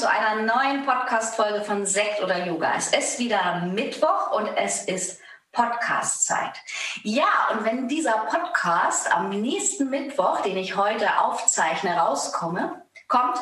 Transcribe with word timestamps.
Zu 0.00 0.08
einer 0.08 0.40
neuen 0.40 0.86
Podcast-Folge 0.86 1.60
von 1.60 1.84
Sekt 1.84 2.22
oder 2.22 2.46
Yoga. 2.46 2.72
Es 2.74 2.88
ist 2.88 3.18
wieder 3.18 3.66
Mittwoch 3.66 4.32
und 4.32 4.48
es 4.56 4.84
ist 4.84 5.20
Podcast-Zeit. 5.52 6.54
Ja, 7.02 7.48
und 7.52 7.66
wenn 7.66 7.86
dieser 7.86 8.12
Podcast 8.30 9.14
am 9.14 9.28
nächsten 9.28 9.90
Mittwoch, 9.90 10.40
den 10.40 10.56
ich 10.56 10.74
heute 10.74 11.18
aufzeichne, 11.18 11.98
rauskomme, 11.98 12.82
kommt, 13.08 13.36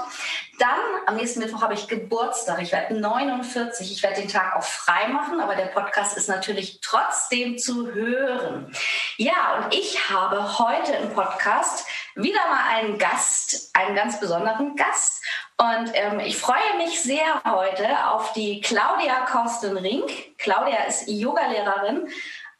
dann 0.59 0.81
am 1.07 1.15
nächsten 1.15 1.39
Mittwoch 1.39 1.63
habe 1.63 1.75
ich 1.75 1.87
Geburtstag. 1.87 2.61
Ich 2.61 2.73
werde 2.73 2.99
49. 2.99 3.93
Ich 3.93 4.03
werde 4.03 4.21
den 4.21 4.29
Tag 4.29 4.57
auch 4.57 4.65
frei 4.65 5.07
machen, 5.09 5.41
aber 5.41 5.55
der 5.55 5.67
Podcast 5.67 6.17
ist 6.17 6.29
natürlich 6.29 6.81
trotzdem 6.81 7.57
zu 7.57 7.93
hören. 7.93 8.75
Ja, 9.17 9.59
und 9.59 9.73
ich 9.73 10.11
habe 10.11 10.59
heute 10.59 10.93
im 10.95 11.13
Podcast 11.15 11.87
wieder 12.17 12.41
mal 12.49 12.69
einen 12.71 12.99
Gast, 12.99 13.71
einen 13.75 13.95
ganz 13.95 14.19
besonderen 14.19 14.75
Gast. 14.75 15.18
Und 15.61 15.91
ähm, 15.95 16.21
ich 16.21 16.39
freue 16.39 16.77
mich 16.77 17.03
sehr 17.03 17.43
heute 17.45 18.07
auf 18.07 18.33
die 18.33 18.61
Claudia 18.61 19.27
Korsten-Rink. 19.27 20.39
Claudia 20.39 20.85
ist 20.85 21.09
Yogalehrerin 21.09 22.09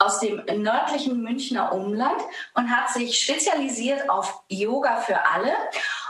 aus 0.01 0.19
dem 0.19 0.43
nördlichen 0.63 1.23
Münchner 1.23 1.73
Umland 1.73 2.21
und 2.55 2.69
hat 2.69 2.91
sich 2.91 3.21
spezialisiert 3.21 4.11
auf 4.11 4.43
Yoga 4.49 4.97
für 4.97 5.25
alle. 5.25 5.53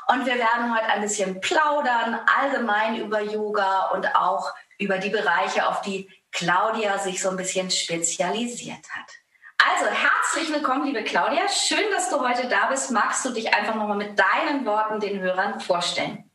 Und 0.06 0.25
wir 0.25 0.36
werden 0.36 0.75
heute 0.75 0.86
ein 0.86 1.03
bisschen 1.03 1.42
plaudern, 1.42 2.20
allgemein 2.41 2.97
über 2.97 3.20
Yoga 3.20 3.91
und 3.92 4.14
auch 4.16 4.55
über 4.78 4.97
die 4.97 5.11
Bereiche, 5.11 5.69
auf 5.69 5.83
die 5.83 6.09
Claudia 6.33 6.97
sich 6.97 7.20
so 7.20 7.28
ein 7.28 7.36
bisschen 7.36 7.70
spezialisiert 7.70 8.89
hat. 8.91 9.11
Also 9.59 9.91
herzlich 9.91 10.50
willkommen, 10.50 10.86
liebe 10.86 11.05
Claudia. 11.05 11.48
Schön, 11.48 11.91
dass 11.92 12.09
du 12.09 12.27
heute 12.27 12.48
da 12.48 12.66
bist. 12.66 12.91
Magst 12.91 13.27
du 13.27 13.31
dich 13.31 13.53
einfach 13.53 13.75
nochmal 13.75 13.98
mit 13.98 14.19
deinen 14.19 14.64
Worten 14.64 15.00
den 15.00 15.20
Hörern 15.20 15.61
vorstellen? 15.61 16.28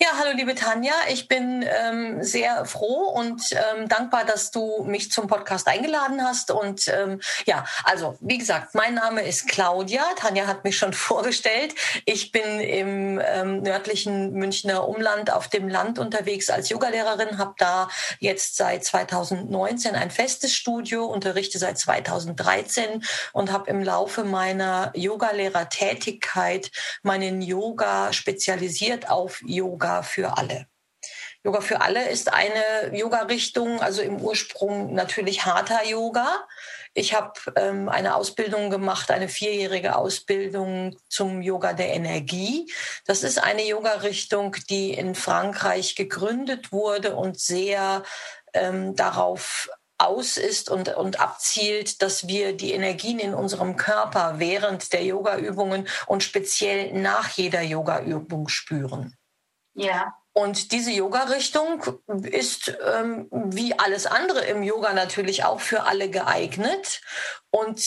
Ja, 0.00 0.08
hallo 0.18 0.34
liebe 0.34 0.54
Tanja. 0.54 0.94
Ich 1.10 1.28
bin 1.28 1.64
ähm, 1.66 2.22
sehr 2.22 2.64
froh 2.64 3.10
und 3.10 3.42
ähm, 3.52 3.88
dankbar, 3.88 4.24
dass 4.24 4.50
du 4.50 4.82
mich 4.84 5.12
zum 5.12 5.26
Podcast 5.26 5.68
eingeladen 5.68 6.24
hast. 6.24 6.50
Und 6.50 6.88
ähm, 6.88 7.20
ja, 7.46 7.64
also 7.84 8.16
wie 8.20 8.38
gesagt, 8.38 8.74
mein 8.74 8.94
Name 8.94 9.22
ist 9.22 9.46
Claudia. 9.46 10.02
Tanja 10.16 10.46
hat 10.46 10.64
mich 10.64 10.78
schon 10.78 10.92
vorgestellt. 10.94 11.74
Ich 12.06 12.32
bin 12.32 12.60
im 12.60 13.20
ähm, 13.22 13.62
nördlichen 13.62 14.32
Münchner 14.32 14.88
Umland 14.88 15.32
auf 15.32 15.48
dem 15.48 15.68
Land 15.68 15.98
unterwegs 15.98 16.48
als 16.48 16.70
Yogalehrerin, 16.70 17.38
habe 17.38 17.54
da 17.58 17.88
jetzt 18.20 18.56
seit 18.56 18.84
2019 18.84 19.94
ein 19.94 20.10
festes 20.10 20.54
Studio, 20.54 21.04
unterrichte 21.04 21.58
seit 21.58 21.78
2013 21.78 23.04
und 23.32 23.52
habe 23.52 23.70
im 23.70 23.82
Laufe 23.82 24.24
meiner 24.24 24.92
Yogalehrertätigkeit 24.94 26.70
meinen 27.02 27.42
Yoga 27.42 28.12
spezialisiert 28.12 29.10
auf 29.10 29.42
Yoga 29.44 29.57
Yoga 29.58 30.02
für 30.02 30.36
alle. 30.36 30.66
Yoga 31.44 31.60
für 31.60 31.80
alle 31.80 32.08
ist 32.08 32.32
eine 32.32 32.92
Yoga-Richtung, 32.92 33.80
also 33.80 34.02
im 34.02 34.20
Ursprung 34.20 34.92
natürlich 34.94 35.44
harter 35.44 35.84
Yoga. 35.86 36.46
Ich 36.94 37.14
habe 37.14 37.32
ähm, 37.54 37.88
eine 37.88 38.16
Ausbildung 38.16 38.70
gemacht, 38.70 39.10
eine 39.10 39.28
vierjährige 39.28 39.94
Ausbildung 39.94 40.96
zum 41.08 41.42
Yoga 41.42 41.72
der 41.74 41.94
Energie. 41.94 42.72
Das 43.06 43.22
ist 43.22 43.38
eine 43.38 43.64
Yoga-Richtung, 43.64 44.56
die 44.68 44.92
in 44.92 45.14
Frankreich 45.14 45.94
gegründet 45.94 46.72
wurde 46.72 47.14
und 47.14 47.38
sehr 47.38 48.02
ähm, 48.52 48.96
darauf 48.96 49.70
aus 49.98 50.36
ist 50.36 50.70
und, 50.70 50.96
und 50.96 51.20
abzielt, 51.20 52.02
dass 52.02 52.26
wir 52.28 52.56
die 52.56 52.72
Energien 52.72 53.18
in 53.18 53.34
unserem 53.34 53.76
Körper 53.76 54.34
während 54.38 54.92
der 54.92 55.04
Yoga-Übungen 55.04 55.88
und 56.06 56.22
speziell 56.22 56.92
nach 56.92 57.30
jeder 57.30 57.62
Yoga-Übung 57.62 58.48
spüren. 58.48 59.16
Ja. 59.78 60.14
Und 60.32 60.72
diese 60.72 60.92
Yoga-Richtung 60.92 61.82
ist 62.22 62.76
ähm, 62.84 63.28
wie 63.30 63.78
alles 63.78 64.06
andere 64.06 64.44
im 64.44 64.62
Yoga 64.62 64.92
natürlich 64.92 65.44
auch 65.44 65.60
für 65.60 65.84
alle 65.84 66.10
geeignet 66.10 67.00
und 67.50 67.82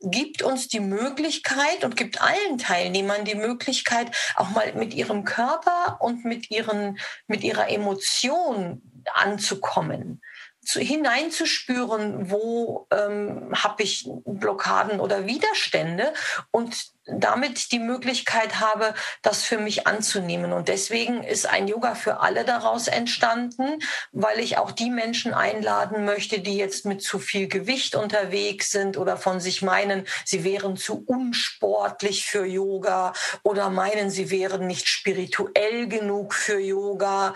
gibt 0.00 0.42
uns 0.42 0.68
die 0.68 0.80
Möglichkeit 0.80 1.84
und 1.84 1.96
gibt 1.96 2.20
allen 2.20 2.58
Teilnehmern 2.58 3.24
die 3.24 3.34
Möglichkeit, 3.34 4.14
auch 4.36 4.50
mal 4.50 4.72
mit 4.74 4.94
ihrem 4.94 5.24
Körper 5.24 5.98
und 6.00 6.24
mit, 6.24 6.50
ihren, 6.50 6.98
mit 7.26 7.42
ihrer 7.42 7.68
Emotion 7.68 8.82
anzukommen 9.14 10.20
zu, 10.68 10.80
hineinzuspüren, 10.80 12.30
wo 12.30 12.86
ähm, 12.90 13.50
habe 13.54 13.82
ich 13.82 14.06
Blockaden 14.26 15.00
oder 15.00 15.24
Widerstände 15.24 16.12
und 16.50 16.92
damit 17.10 17.72
die 17.72 17.78
Möglichkeit 17.78 18.60
habe, 18.60 18.92
das 19.22 19.42
für 19.42 19.56
mich 19.56 19.86
anzunehmen. 19.86 20.52
Und 20.52 20.68
deswegen 20.68 21.22
ist 21.22 21.46
ein 21.46 21.68
Yoga 21.68 21.94
für 21.94 22.20
alle 22.20 22.44
daraus 22.44 22.86
entstanden, 22.86 23.78
weil 24.12 24.40
ich 24.40 24.58
auch 24.58 24.72
die 24.72 24.90
Menschen 24.90 25.32
einladen 25.32 26.04
möchte, 26.04 26.40
die 26.40 26.58
jetzt 26.58 26.84
mit 26.84 27.02
zu 27.02 27.18
viel 27.18 27.48
Gewicht 27.48 27.94
unterwegs 27.94 28.70
sind 28.70 28.98
oder 28.98 29.16
von 29.16 29.40
sich 29.40 29.62
meinen, 29.62 30.06
sie 30.26 30.44
wären 30.44 30.76
zu 30.76 31.02
unsportlich 31.06 32.26
für 32.26 32.44
Yoga 32.44 33.14
oder 33.42 33.70
meinen, 33.70 34.10
sie 34.10 34.30
wären 34.30 34.66
nicht 34.66 34.86
spirituell 34.86 35.88
genug 35.88 36.34
für 36.34 36.58
Yoga 36.58 37.34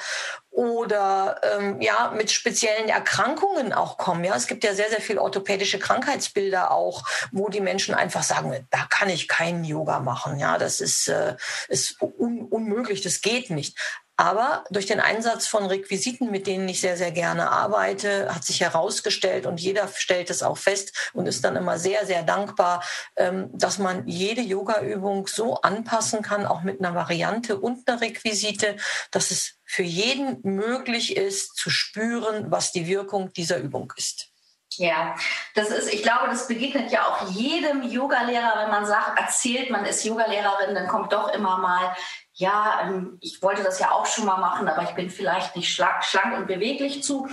oder 0.53 1.41
ähm, 1.43 1.81
ja 1.81 2.13
mit 2.15 2.31
speziellen 2.31 2.89
Erkrankungen 2.89 3.73
auch 3.73 3.97
kommen. 3.97 4.23
Ja, 4.23 4.37
es 4.37 4.47
gibt 4.47 4.65
ja 4.65 4.75
sehr 4.75 4.91
sehr 4.91 5.01
viel 5.01 5.19
orthopädische 5.19 5.79
Krankheitsbilder 5.79 6.71
auch, 6.71 7.05
wo 7.33 7.49
die 7.49 7.61
Menschen 7.61 7.95
einfach 7.95 8.23
sagen, 8.23 8.67
da 8.71 8.87
kann 8.91 9.09
ich 9.09 9.29
keinen 9.29 9.65
Yoga 9.65 10.01
machen. 10.01 10.39
Ja, 10.39 10.59
das 10.59 10.81
ist 10.81 11.09
äh, 11.09 11.37
ist 11.69 12.01
un 12.01 12.47
unmöglich, 12.51 13.01
das 13.01 13.23
geht 13.23 13.51
nicht. 13.51 13.79
Aber 14.23 14.63
durch 14.71 14.87
den 14.87 15.01
Einsatz 15.01 15.49
von 15.49 15.67
Requisiten, 15.67 16.31
mit 16.31 16.47
denen 16.47 16.69
ich 16.69 16.81
sehr, 16.81 16.97
sehr 16.97 17.11
gerne 17.11 17.51
arbeite, 17.51 18.33
hat 18.33 18.45
sich 18.45 18.61
herausgestellt 18.61 19.47
und 19.47 19.59
jeder 19.59 19.89
stellt 19.89 20.31
es 20.31 20.45
auch 20.45 20.59
fest 20.59 21.11
und 21.13 21.27
ist 21.27 21.43
dann 21.43 21.57
immer 21.57 21.77
sehr, 21.77 22.07
sehr 22.07 22.23
dankbar, 22.23 22.85
ähm, 23.17 23.51
dass 23.53 23.79
man 23.79 24.07
jede 24.07 24.41
Yoga-Übung 24.41 25.27
so 25.27 25.57
anpassen 25.63 26.23
kann, 26.23 26.47
auch 26.47 26.63
mit 26.63 26.79
einer 26.79 26.95
Variante 26.95 27.59
und 27.59 27.89
einer 27.89 28.01
Requisite, 28.01 28.77
dass 29.11 29.33
es 29.33 29.57
für 29.65 29.83
jeden 29.83 30.39
möglich 30.45 31.17
ist, 31.17 31.57
zu 31.57 31.69
spüren, 31.69 32.53
was 32.53 32.71
die 32.71 32.87
Wirkung 32.87 33.33
dieser 33.33 33.59
Übung 33.59 33.93
ist. 33.97 34.29
Ja, 34.77 35.17
das 35.55 35.69
ist, 35.71 35.93
ich 35.93 36.03
glaube, 36.03 36.29
das 36.29 36.47
begegnet 36.47 36.91
ja 36.93 37.07
auch 37.07 37.29
jedem 37.31 37.83
Yogalehrer, 37.83 38.63
wenn 38.63 38.71
man 38.71 38.87
sagt, 38.87 39.19
erzählt, 39.21 39.71
man 39.71 39.85
ist 39.85 40.05
Yogalehrerin, 40.05 40.75
dann 40.75 40.89
kommt 40.89 41.13
doch 41.13 41.33
immer 41.35 41.59
mal, 41.59 41.95
ja, 42.43 42.81
ähm, 42.83 43.19
ich 43.21 43.41
wollte 43.41 43.63
das 43.63 43.79
ja 43.79 43.93
auch 43.93 44.05
schon 44.05 44.27
mal 44.27 44.39
machen, 44.39 44.69
aber 44.69 44.83
ich 44.83 44.91
bin 44.91 45.11
vielleicht 45.11 45.55
nicht 45.55 45.73
schlank 45.73 46.37
und 46.37 46.49
beweglich 46.49 47.03
zu. 47.03 47.29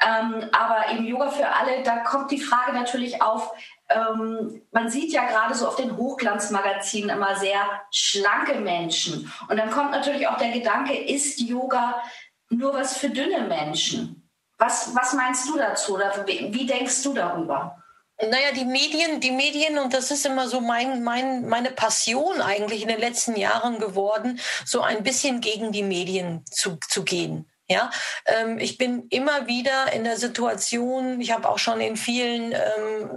Ähm, 0.00 0.48
aber 0.52 0.90
im 0.92 1.04
Yoga 1.04 1.30
für 1.30 1.48
alle, 1.48 1.82
da 1.82 1.98
kommt 1.98 2.30
die 2.30 2.40
Frage 2.40 2.72
natürlich 2.72 3.20
auf, 3.20 3.52
ähm, 3.90 4.62
man 4.70 4.88
sieht 4.88 5.12
ja 5.12 5.26
gerade 5.26 5.54
so 5.54 5.66
auf 5.68 5.76
den 5.76 5.96
Hochglanzmagazinen 5.96 7.10
immer 7.10 7.36
sehr 7.36 7.60
schlanke 7.90 8.60
Menschen. 8.60 9.30
Und 9.48 9.58
dann 9.58 9.70
kommt 9.70 9.90
natürlich 9.90 10.28
auch 10.28 10.38
der 10.38 10.52
Gedanke, 10.52 10.96
ist 10.96 11.40
Yoga 11.40 12.02
nur 12.48 12.72
was 12.72 12.96
für 12.96 13.10
dünne 13.10 13.42
Menschen? 13.42 14.30
Was, 14.56 14.94
was 14.94 15.12
meinst 15.12 15.48
du 15.48 15.58
dazu 15.58 15.94
oder 15.94 16.26
wie, 16.26 16.52
wie 16.54 16.66
denkst 16.66 17.02
du 17.02 17.12
darüber? 17.12 17.77
Naja, 18.20 18.50
die 18.52 18.64
Medien, 18.64 19.20
die 19.20 19.30
Medien, 19.30 19.78
und 19.78 19.94
das 19.94 20.10
ist 20.10 20.26
immer 20.26 20.48
so 20.48 20.60
mein, 20.60 21.04
mein, 21.04 21.46
meine 21.48 21.70
Passion 21.70 22.40
eigentlich 22.40 22.82
in 22.82 22.88
den 22.88 22.98
letzten 22.98 23.36
Jahren 23.36 23.78
geworden, 23.78 24.40
so 24.64 24.80
ein 24.80 25.04
bisschen 25.04 25.40
gegen 25.40 25.70
die 25.70 25.84
Medien 25.84 26.44
zu, 26.50 26.78
zu 26.88 27.04
gehen. 27.04 27.48
Ja, 27.70 27.90
ähm, 28.24 28.58
ich 28.58 28.78
bin 28.78 29.08
immer 29.10 29.46
wieder 29.46 29.92
in 29.92 30.04
der 30.04 30.16
Situation, 30.16 31.20
ich 31.20 31.32
habe 31.32 31.46
auch 31.46 31.58
schon 31.58 31.82
in 31.82 31.98
vielen 31.98 32.52
ähm, 32.52 33.10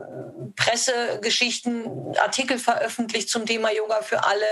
Pressegeschichten 0.57 2.17
Artikel 2.17 2.59
veröffentlicht 2.59 3.29
zum 3.29 3.45
Thema 3.45 3.71
Yoga 3.71 4.01
für 4.01 4.25
alle. 4.25 4.45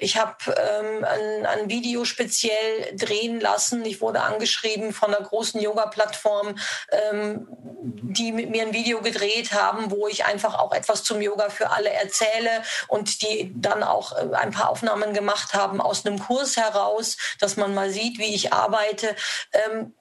Ich 0.00 0.16
habe 0.16 0.34
ähm, 0.48 1.04
ein, 1.04 1.46
ein, 1.46 1.70
Video 1.70 2.04
speziell 2.04 2.96
drehen 2.96 3.40
lassen. 3.40 3.84
Ich 3.84 4.00
wurde 4.00 4.22
angeschrieben 4.22 4.92
von 4.92 5.14
einer 5.14 5.24
großen 5.24 5.60
Yoga-Plattform, 5.60 6.58
ähm, 6.90 7.46
die 7.82 8.32
mit 8.32 8.50
mir 8.50 8.62
ein 8.62 8.72
Video 8.72 9.00
gedreht 9.00 9.52
haben, 9.52 9.90
wo 9.90 10.08
ich 10.08 10.24
einfach 10.24 10.58
auch 10.58 10.72
etwas 10.72 11.04
zum 11.04 11.20
Yoga 11.20 11.50
für 11.50 11.70
alle 11.70 11.90
erzähle 11.90 12.62
und 12.88 13.22
die 13.22 13.52
dann 13.56 13.82
auch 13.82 14.12
äh, 14.12 14.34
ein 14.34 14.50
paar 14.50 14.70
Aufnahmen 14.70 15.14
gemacht 15.14 15.54
haben 15.54 15.80
aus 15.80 16.04
einem 16.04 16.18
Kurs 16.18 16.56
heraus, 16.56 17.16
dass 17.38 17.56
man 17.56 17.74
mal 17.74 17.90
sieht, 17.90 18.18
wie 18.18 18.34
ich 18.34 18.52
arbeite. 18.52 19.14
Ähm, 19.52 19.94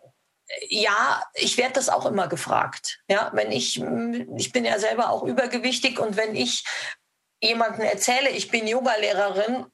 ja, 0.70 1.24
ich 1.34 1.58
werde 1.58 1.74
das 1.74 1.90
auch 1.90 2.06
immer 2.06 2.28
gefragt. 2.28 3.02
Ja, 3.08 3.32
wenn 3.34 3.52
ich, 3.52 3.82
ich 4.38 4.52
bin 4.52 4.66
ja 4.66 4.78
selber 4.80 5.10
auch 5.10 5.24
übergewichtig 5.24 6.00
und 6.00 6.18
wenn 6.18 6.36
ich 6.36 6.66
jemanden 7.42 7.82
erzähle, 7.82 8.30
ich 8.30 8.50
bin 8.50 8.68
Yogalehrerin, 8.68 9.66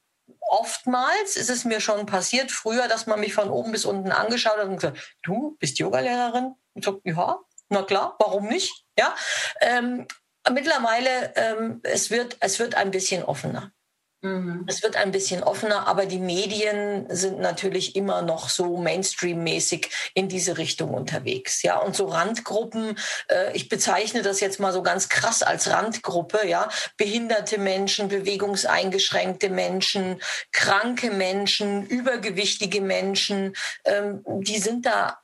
oftmals 0.41 1.35
ist 1.35 1.49
es 1.49 1.65
mir 1.65 1.79
schon 1.79 2.05
passiert, 2.05 2.51
früher, 2.51 2.87
dass 2.87 3.07
man 3.07 3.19
mich 3.19 3.33
von 3.33 3.49
oben 3.49 3.71
bis 3.71 3.85
unten 3.85 4.11
angeschaut 4.11 4.57
hat 4.57 4.67
und 4.67 4.77
gesagt, 4.77 5.15
du 5.23 5.57
bist 5.59 5.79
Yogalehrerin? 5.79 6.55
Ich 6.75 6.85
so, 6.85 7.01
ja, 7.03 7.39
na 7.69 7.83
klar, 7.83 8.15
warum 8.19 8.47
nicht? 8.47 8.85
Ja, 8.97 9.15
ähm, 9.61 10.07
mittlerweile, 10.51 11.33
ähm, 11.35 11.81
es 11.83 12.09
wird, 12.09 12.37
es 12.39 12.59
wird 12.59 12.75
ein 12.75 12.91
bisschen 12.91 13.23
offener. 13.23 13.71
Mhm. 14.21 14.65
Es 14.67 14.83
wird 14.83 14.97
ein 14.97 15.11
bisschen 15.11 15.43
offener, 15.43 15.87
aber 15.87 16.05
die 16.05 16.19
Medien 16.19 17.05
sind 17.09 17.39
natürlich 17.39 17.95
immer 17.95 18.21
noch 18.21 18.49
so 18.49 18.75
Mainstream-mäßig 18.75 19.89
in 20.13 20.27
diese 20.27 20.57
Richtung 20.57 20.93
unterwegs. 20.93 21.63
Ja, 21.63 21.77
und 21.77 21.95
so 21.95 22.07
Randgruppen, 22.07 22.97
äh, 23.29 23.55
ich 23.55 23.69
bezeichne 23.69 24.21
das 24.21 24.41
jetzt 24.41 24.59
mal 24.59 24.73
so 24.73 24.83
ganz 24.83 25.07
krass 25.07 25.41
als 25.41 25.69
Randgruppe, 25.69 26.45
ja, 26.45 26.67
behinderte 26.97 27.57
Menschen, 27.57 28.09
bewegungseingeschränkte 28.09 29.49
Menschen, 29.49 30.21
kranke 30.51 31.11
Menschen, 31.11 31.85
übergewichtige 31.85 32.81
Menschen, 32.81 33.55
ähm, 33.85 34.21
die 34.25 34.59
sind 34.59 34.85
da 34.85 35.19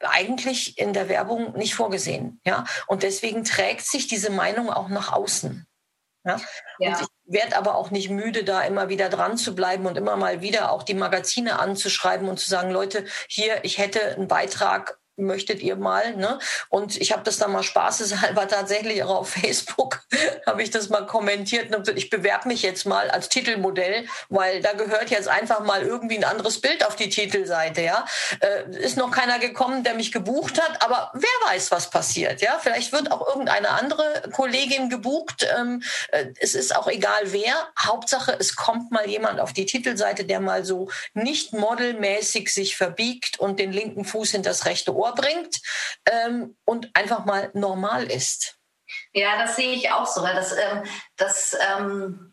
eigentlich 0.00 0.78
in 0.78 0.92
der 0.92 1.08
Werbung 1.08 1.56
nicht 1.56 1.74
vorgesehen. 1.74 2.40
Ja, 2.44 2.64
und 2.86 3.02
deswegen 3.02 3.44
trägt 3.44 3.86
sich 3.86 4.06
diese 4.06 4.30
Meinung 4.30 4.70
auch 4.70 4.88
nach 4.88 5.12
außen. 5.12 5.67
Ja? 6.28 6.40
ja. 6.78 6.88
Und 6.90 7.02
ich 7.02 7.34
werde 7.34 7.56
aber 7.56 7.74
auch 7.74 7.90
nicht 7.90 8.10
müde, 8.10 8.44
da 8.44 8.62
immer 8.62 8.88
wieder 8.88 9.08
dran 9.08 9.36
zu 9.36 9.54
bleiben 9.54 9.86
und 9.86 9.96
immer 9.96 10.16
mal 10.16 10.40
wieder 10.40 10.70
auch 10.72 10.82
die 10.82 10.94
Magazine 10.94 11.58
anzuschreiben 11.58 12.28
und 12.28 12.38
zu 12.38 12.48
sagen, 12.48 12.70
Leute, 12.70 13.04
hier, 13.28 13.64
ich 13.64 13.78
hätte 13.78 14.14
einen 14.14 14.28
Beitrag 14.28 14.97
möchtet 15.18 15.60
ihr 15.60 15.76
mal, 15.76 16.16
ne? 16.16 16.38
Und 16.68 17.00
ich 17.00 17.12
habe 17.12 17.22
das 17.22 17.38
dann 17.38 17.52
mal 17.52 17.62
spaßeshalber 17.62 18.48
tatsächlich 18.48 19.02
auch 19.02 19.16
auf 19.16 19.30
Facebook, 19.30 20.00
habe 20.46 20.62
ich 20.62 20.70
das 20.70 20.88
mal 20.88 21.06
kommentiert 21.06 21.74
und 21.74 21.88
ich 21.88 22.10
bewerbe 22.10 22.48
mich 22.48 22.62
jetzt 22.62 22.86
mal 22.86 23.10
als 23.10 23.28
Titelmodell, 23.28 24.06
weil 24.28 24.60
da 24.60 24.72
gehört 24.72 25.10
jetzt 25.10 25.28
einfach 25.28 25.60
mal 25.60 25.82
irgendwie 25.82 26.16
ein 26.16 26.24
anderes 26.24 26.60
Bild 26.60 26.86
auf 26.86 26.96
die 26.96 27.08
Titelseite, 27.08 27.82
ja? 27.82 28.04
Äh, 28.40 28.76
ist 28.78 28.96
noch 28.96 29.10
keiner 29.10 29.38
gekommen, 29.38 29.84
der 29.84 29.94
mich 29.94 30.12
gebucht 30.12 30.60
hat, 30.62 30.82
aber 30.82 31.10
wer 31.14 31.50
weiß, 31.50 31.70
was 31.70 31.90
passiert, 31.90 32.40
ja? 32.40 32.58
Vielleicht 32.60 32.92
wird 32.92 33.10
auch 33.10 33.26
irgendeine 33.26 33.70
andere 33.70 34.22
Kollegin 34.32 34.90
gebucht. 34.90 35.46
Ähm, 35.58 35.82
äh, 36.12 36.26
es 36.40 36.54
ist 36.54 36.74
auch 36.74 36.88
egal 36.88 37.32
wer. 37.32 37.54
Hauptsache, 37.78 38.36
es 38.38 38.56
kommt 38.56 38.90
mal 38.90 39.08
jemand 39.08 39.40
auf 39.40 39.52
die 39.52 39.66
Titelseite, 39.66 40.24
der 40.24 40.40
mal 40.40 40.64
so 40.64 40.88
nicht 41.14 41.52
modelmäßig 41.52 42.52
sich 42.52 42.76
verbiegt 42.76 43.38
und 43.38 43.58
den 43.58 43.72
linken 43.72 44.04
Fuß 44.04 44.34
in 44.34 44.42
das 44.42 44.64
rechte 44.64 44.94
Ohr 44.94 45.07
bringt 45.14 45.60
ähm, 46.06 46.56
und 46.64 46.90
einfach 46.94 47.24
mal 47.24 47.50
normal 47.54 48.04
ist. 48.04 48.58
Ja, 49.12 49.38
das 49.38 49.56
sehe 49.56 49.72
ich 49.72 49.90
auch 49.90 50.06
so, 50.06 50.22
weil 50.22 50.34
das, 50.34 50.52
ähm, 50.52 50.84
das 51.16 51.56
ähm, 51.76 52.27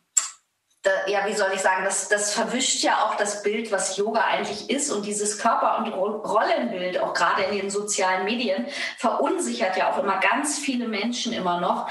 ja, 1.08 1.26
wie 1.26 1.34
soll 1.34 1.50
ich 1.54 1.62
sagen, 1.62 1.84
das, 1.84 2.08
das 2.10 2.34
verwischt 2.34 2.84
ja 2.84 3.06
auch 3.06 3.16
das 3.16 3.44
Bild, 3.44 3.72
was 3.72 3.98
Yoga 3.98 4.22
eigentlich 4.22 4.70
ist 4.70 4.92
und 4.92 5.06
dieses 5.06 5.40
Körper- 5.40 5.78
und 5.80 5.94
Rollenbild, 5.94 7.00
auch 7.00 7.14
gerade 7.14 7.44
in 7.44 7.58
den 7.58 7.70
sozialen 7.70 8.26
Medien, 8.26 8.68
verunsichert 8.98 9.78
ja 9.78 9.92
auch 9.92 9.98
immer 9.98 10.18
ganz 10.20 10.60
viele 10.60 10.88
Menschen 10.88 11.34
immer 11.34 11.60
noch. 11.60 11.90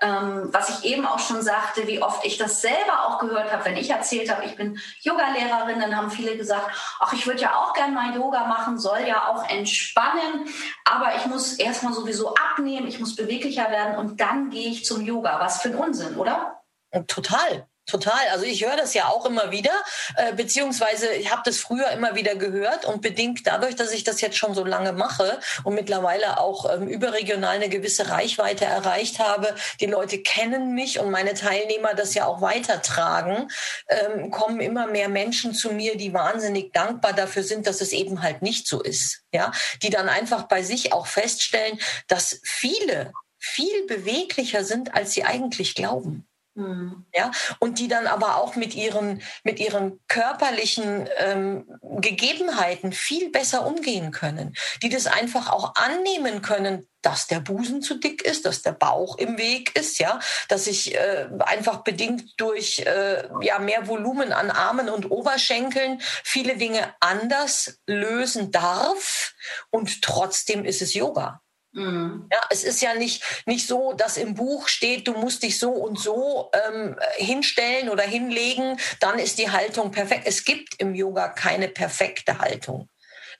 Ähm, 0.00 0.50
was 0.52 0.68
ich 0.68 0.92
eben 0.92 1.06
auch 1.06 1.18
schon 1.18 1.40
sagte, 1.40 1.86
wie 1.86 2.02
oft 2.02 2.24
ich 2.26 2.36
das 2.36 2.60
selber 2.60 3.06
auch 3.06 3.18
gehört 3.18 3.50
habe, 3.50 3.64
wenn 3.64 3.78
ich 3.78 3.88
erzählt 3.88 4.30
habe, 4.30 4.44
ich 4.44 4.54
bin 4.54 4.78
Yogalehrerin, 5.00 5.80
dann 5.80 5.96
haben 5.96 6.10
viele 6.10 6.36
gesagt, 6.36 6.68
ach, 7.00 7.14
ich 7.14 7.26
würde 7.26 7.40
ja 7.40 7.54
auch 7.54 7.72
gerne 7.72 7.94
mal 7.94 8.14
Yoga 8.14 8.46
machen, 8.46 8.78
soll 8.78 9.00
ja 9.06 9.28
auch 9.28 9.48
entspannen, 9.48 10.48
aber 10.84 11.16
ich 11.16 11.26
muss 11.26 11.54
erstmal 11.54 11.94
sowieso 11.94 12.34
abnehmen, 12.34 12.86
ich 12.86 13.00
muss 13.00 13.16
beweglicher 13.16 13.70
werden 13.70 13.96
und 13.96 14.20
dann 14.20 14.50
gehe 14.50 14.68
ich 14.68 14.84
zum 14.84 15.02
Yoga. 15.02 15.40
Was 15.40 15.62
für 15.62 15.70
ein 15.70 15.76
Unsinn, 15.76 16.16
oder? 16.16 16.60
Total. 17.06 17.66
Total. 17.86 18.28
Also 18.32 18.44
ich 18.44 18.64
höre 18.64 18.76
das 18.76 18.94
ja 18.94 19.06
auch 19.06 19.24
immer 19.26 19.52
wieder, 19.52 19.70
äh, 20.16 20.32
beziehungsweise 20.32 21.14
ich 21.14 21.30
habe 21.30 21.42
das 21.44 21.58
früher 21.58 21.90
immer 21.90 22.16
wieder 22.16 22.34
gehört 22.34 22.84
und 22.84 23.00
bedingt 23.00 23.46
dadurch, 23.46 23.76
dass 23.76 23.92
ich 23.92 24.02
das 24.02 24.20
jetzt 24.20 24.36
schon 24.36 24.54
so 24.54 24.64
lange 24.64 24.92
mache 24.92 25.38
und 25.62 25.74
mittlerweile 25.74 26.40
auch 26.40 26.68
ähm, 26.68 26.88
überregional 26.88 27.54
eine 27.54 27.68
gewisse 27.68 28.10
Reichweite 28.10 28.64
erreicht 28.64 29.20
habe, 29.20 29.54
die 29.78 29.86
Leute 29.86 30.18
kennen 30.18 30.74
mich 30.74 30.98
und 30.98 31.12
meine 31.12 31.34
Teilnehmer 31.34 31.94
das 31.94 32.14
ja 32.14 32.26
auch 32.26 32.40
weitertragen, 32.40 33.48
ähm, 33.88 34.32
kommen 34.32 34.58
immer 34.60 34.88
mehr 34.88 35.08
Menschen 35.08 35.54
zu 35.54 35.72
mir, 35.72 35.96
die 35.96 36.12
wahnsinnig 36.12 36.72
dankbar 36.72 37.12
dafür 37.12 37.44
sind, 37.44 37.68
dass 37.68 37.80
es 37.80 37.92
eben 37.92 38.20
halt 38.22 38.42
nicht 38.42 38.66
so 38.66 38.82
ist. 38.82 39.22
Ja, 39.32 39.52
die 39.82 39.90
dann 39.90 40.08
einfach 40.08 40.44
bei 40.48 40.62
sich 40.62 40.92
auch 40.92 41.06
feststellen, 41.06 41.78
dass 42.08 42.40
viele 42.42 43.12
viel 43.38 43.86
beweglicher 43.86 44.64
sind, 44.64 44.94
als 44.94 45.12
sie 45.12 45.24
eigentlich 45.24 45.74
glauben. 45.76 46.25
Mhm. 46.56 47.04
Ja, 47.14 47.30
und 47.58 47.78
die 47.78 47.86
dann 47.86 48.06
aber 48.06 48.36
auch 48.36 48.56
mit 48.56 48.74
ihren, 48.74 49.20
mit 49.44 49.60
ihren 49.60 50.00
körperlichen 50.08 51.06
ähm, 51.18 51.66
Gegebenheiten 51.82 52.92
viel 52.92 53.30
besser 53.30 53.66
umgehen 53.66 54.10
können, 54.10 54.56
die 54.82 54.88
das 54.88 55.06
einfach 55.06 55.52
auch 55.52 55.74
annehmen 55.74 56.40
können, 56.40 56.88
dass 57.02 57.26
der 57.26 57.40
Busen 57.40 57.82
zu 57.82 57.98
dick 57.98 58.22
ist, 58.22 58.46
dass 58.46 58.62
der 58.62 58.72
Bauch 58.72 59.18
im 59.18 59.36
Weg 59.36 59.78
ist, 59.78 59.98
ja, 59.98 60.18
dass 60.48 60.66
ich 60.66 60.94
äh, 60.94 61.28
einfach 61.40 61.84
bedingt 61.84 62.40
durch 62.40 62.78
äh, 62.80 63.28
ja 63.42 63.58
mehr 63.58 63.86
Volumen 63.86 64.32
an 64.32 64.50
Armen 64.50 64.88
und 64.88 65.10
Oberschenkeln 65.10 66.00
viele 66.24 66.56
Dinge 66.56 66.94
anders 67.00 67.80
lösen 67.86 68.50
darf 68.50 69.34
und 69.70 70.00
trotzdem 70.00 70.64
ist 70.64 70.80
es 70.80 70.94
Yoga. 70.94 71.42
Mhm. 71.76 72.26
Ja, 72.32 72.40
es 72.48 72.64
ist 72.64 72.80
ja 72.80 72.94
nicht, 72.94 73.22
nicht 73.44 73.66
so, 73.66 73.92
dass 73.92 74.16
im 74.16 74.34
Buch 74.34 74.66
steht, 74.66 75.06
du 75.06 75.12
musst 75.12 75.42
dich 75.42 75.58
so 75.58 75.70
und 75.70 75.98
so 75.98 76.50
ähm, 76.54 76.98
hinstellen 77.16 77.90
oder 77.90 78.02
hinlegen, 78.02 78.80
dann 78.98 79.18
ist 79.18 79.38
die 79.38 79.50
Haltung 79.50 79.90
perfekt. 79.90 80.22
Es 80.24 80.44
gibt 80.44 80.80
im 80.80 80.94
Yoga 80.94 81.28
keine 81.28 81.68
perfekte 81.68 82.38
Haltung. 82.38 82.88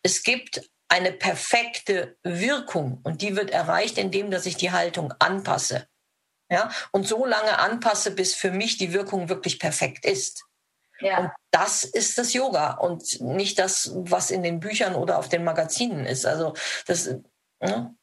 Es 0.02 0.22
gibt 0.22 0.68
eine 0.88 1.12
perfekte 1.12 2.18
Wirkung 2.22 3.00
und 3.04 3.22
die 3.22 3.36
wird 3.36 3.50
erreicht, 3.50 3.96
indem 3.96 4.30
dass 4.30 4.44
ich 4.44 4.58
die 4.58 4.70
Haltung 4.70 5.14
anpasse. 5.19 5.88
Ja, 6.50 6.70
und 6.93 7.08
so 7.08 7.24
lange 7.24 7.58
anpasse, 7.58 8.10
bis 8.10 8.34
für 8.34 8.50
mich 8.50 8.76
die 8.76 8.93
Wirkung 8.93 9.31
wirklich 9.31 9.58
perfekt 9.58 10.05
ist. 10.05 10.44
Ja. 11.00 11.19
Und 11.19 11.31
das 11.50 11.84
ist 11.84 12.19
das 12.19 12.34
Yoga 12.34 12.72
und 12.74 13.20
nicht 13.20 13.58
das, 13.58 13.90
was 13.94 14.31
in 14.31 14.43
den 14.43 14.60
Büchern 14.60 14.94
oder 14.94 15.19
auf 15.19 15.28
den 15.28 15.43
Magazinen 15.43 16.05
ist. 16.05 16.26
Also 16.26 16.55
das, 16.86 17.06
ne? 17.60 17.96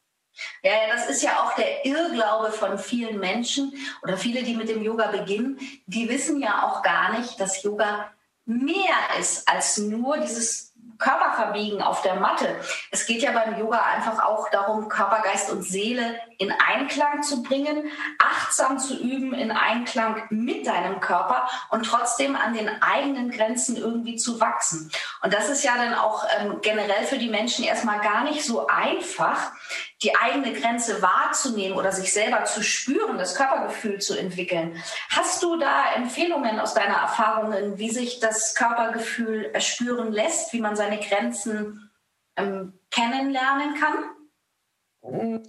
Ja, 0.62 0.72
ja, 0.72 0.94
das 0.94 1.08
ist 1.08 1.22
ja 1.22 1.42
auch 1.42 1.54
der 1.54 1.84
Irrglaube 1.84 2.50
von 2.52 2.78
vielen 2.78 3.18
Menschen 3.18 3.72
oder 4.02 4.16
viele, 4.16 4.42
die 4.42 4.54
mit 4.56 4.68
dem 4.68 4.82
Yoga 4.82 5.08
beginnen, 5.08 5.58
die 5.86 6.08
wissen 6.08 6.40
ja 6.40 6.64
auch 6.64 6.82
gar 6.82 7.18
nicht, 7.18 7.38
dass 7.38 7.62
Yoga 7.62 8.10
mehr 8.46 9.18
ist 9.18 9.48
als 9.48 9.78
nur 9.78 10.18
dieses 10.18 10.74
Körperverbiegen 10.98 11.82
auf 11.82 12.02
der 12.02 12.16
Matte. 12.16 12.56
Es 12.90 13.06
geht 13.06 13.22
ja 13.22 13.32
beim 13.32 13.58
Yoga 13.58 13.82
einfach 13.82 14.24
auch 14.24 14.48
darum, 14.50 14.88
Körper, 14.88 15.22
Geist 15.22 15.50
und 15.50 15.62
Seele 15.62 16.18
in 16.38 16.52
Einklang 16.52 17.22
zu 17.22 17.42
bringen, 17.42 17.90
achtsam 18.18 18.78
zu 18.78 18.96
üben, 18.98 19.34
in 19.34 19.50
Einklang 19.50 20.22
mit 20.30 20.66
deinem 20.66 21.00
Körper 21.00 21.48
und 21.70 21.84
trotzdem 21.84 22.36
an 22.36 22.54
den 22.54 22.70
eigenen 22.82 23.30
Grenzen 23.30 23.76
irgendwie 23.76 24.16
zu 24.16 24.40
wachsen. 24.40 24.90
Und 25.22 25.34
das 25.34 25.48
ist 25.48 25.64
ja 25.64 25.76
dann 25.76 25.94
auch 25.94 26.24
ähm, 26.38 26.60
generell 26.62 27.04
für 27.04 27.18
die 27.18 27.30
Menschen 27.30 27.64
erstmal 27.64 28.00
gar 28.00 28.24
nicht 28.24 28.44
so 28.44 28.66
einfach, 28.66 29.52
die 30.02 30.14
eigene 30.16 30.52
Grenze 30.52 31.00
wahrzunehmen 31.02 31.78
oder 31.78 31.92
sich 31.92 32.12
selber 32.12 32.44
zu 32.44 32.62
spüren, 32.62 33.16
das 33.18 33.34
Körpergefühl 33.34 34.00
zu 34.00 34.18
entwickeln. 34.18 34.82
Hast 35.10 35.42
du 35.42 35.56
da 35.56 35.92
Empfehlungen 35.94 36.60
aus 36.60 36.74
deiner 36.74 36.96
Erfahrungen, 36.96 37.78
wie 37.78 37.90
sich 37.90 38.20
das 38.20 38.54
Körpergefühl 38.54 39.52
spüren 39.60 40.12
lässt, 40.12 40.52
wie 40.52 40.60
man 40.60 40.76
seine 40.76 40.98
Grenzen 40.98 41.90
ähm, 42.36 42.78
kennenlernen 42.90 43.74
kann? 43.80 44.13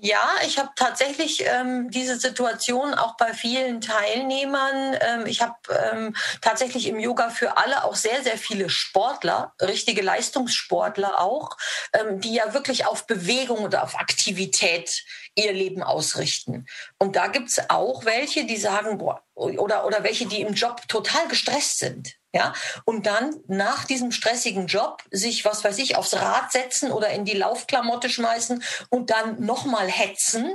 Ja, 0.01 0.29
ich 0.45 0.59
habe 0.59 0.69
tatsächlich 0.75 1.45
ähm, 1.45 1.89
diese 1.89 2.19
Situation 2.19 2.93
auch 2.93 3.15
bei 3.15 3.33
vielen 3.33 3.79
Teilnehmern. 3.79 4.97
Ähm, 4.99 5.25
ich 5.25 5.41
habe 5.41 5.55
ähm, 5.93 6.15
tatsächlich 6.41 6.87
im 6.87 6.99
Yoga 6.99 7.29
für 7.29 7.55
alle 7.57 7.85
auch 7.85 7.95
sehr, 7.95 8.21
sehr 8.21 8.37
viele 8.37 8.69
Sportler, 8.69 9.53
richtige 9.61 10.01
Leistungssportler 10.01 11.21
auch, 11.21 11.55
ähm, 11.93 12.19
die 12.19 12.33
ja 12.33 12.53
wirklich 12.53 12.85
auf 12.85 13.07
Bewegung 13.07 13.59
oder 13.59 13.83
auf 13.83 13.95
Aktivität 13.95 15.05
ihr 15.35 15.53
Leben 15.53 15.83
ausrichten. 15.83 16.65
Und 16.97 17.15
da 17.15 17.27
gibt's 17.27 17.61
auch 17.69 18.03
welche, 18.03 18.45
die 18.45 18.57
sagen, 18.57 18.97
boah, 18.97 19.23
oder, 19.35 19.85
oder 19.85 20.03
welche, 20.03 20.25
die 20.25 20.41
im 20.41 20.53
Job 20.53 20.81
total 20.89 21.27
gestresst 21.29 21.79
sind. 21.79 22.15
Ja, 22.35 22.53
und 22.83 23.05
dann 23.05 23.33
nach 23.47 23.85
diesem 23.85 24.11
stressigen 24.11 24.67
Job 24.67 25.01
sich, 25.09 25.45
was 25.45 25.63
weiß 25.63 25.77
ich, 25.77 25.95
aufs 25.95 26.15
Rad 26.15 26.51
setzen 26.51 26.91
oder 26.91 27.11
in 27.11 27.23
die 27.23 27.37
Laufklamotte 27.37 28.09
schmeißen 28.09 28.61
und 28.89 29.09
dann 29.09 29.39
nochmal 29.39 29.87
hetzen. 29.87 30.53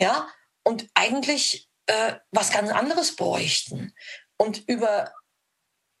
Ja, 0.00 0.28
und 0.64 0.88
eigentlich 0.94 1.68
äh, 1.86 2.14
was 2.32 2.50
ganz 2.50 2.72
anderes 2.72 3.14
bräuchten. 3.14 3.94
Und 4.38 4.68
über 4.68 5.12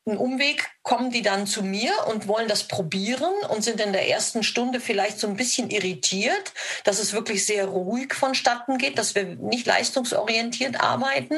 einen 0.04 0.18
Umweg 0.18 0.68
kommen 0.88 1.10
die 1.10 1.20
dann 1.20 1.46
zu 1.46 1.62
mir 1.62 1.92
und 2.06 2.28
wollen 2.28 2.48
das 2.48 2.62
probieren 2.62 3.34
und 3.50 3.62
sind 3.62 3.78
in 3.78 3.92
der 3.92 4.08
ersten 4.08 4.42
Stunde 4.42 4.80
vielleicht 4.80 5.20
so 5.20 5.26
ein 5.26 5.36
bisschen 5.36 5.68
irritiert, 5.68 6.54
dass 6.84 6.98
es 6.98 7.12
wirklich 7.12 7.44
sehr 7.44 7.66
ruhig 7.66 8.14
vonstatten 8.14 8.78
geht, 8.78 8.96
dass 8.96 9.14
wir 9.14 9.24
nicht 9.24 9.66
leistungsorientiert 9.66 10.80
arbeiten, 10.80 11.34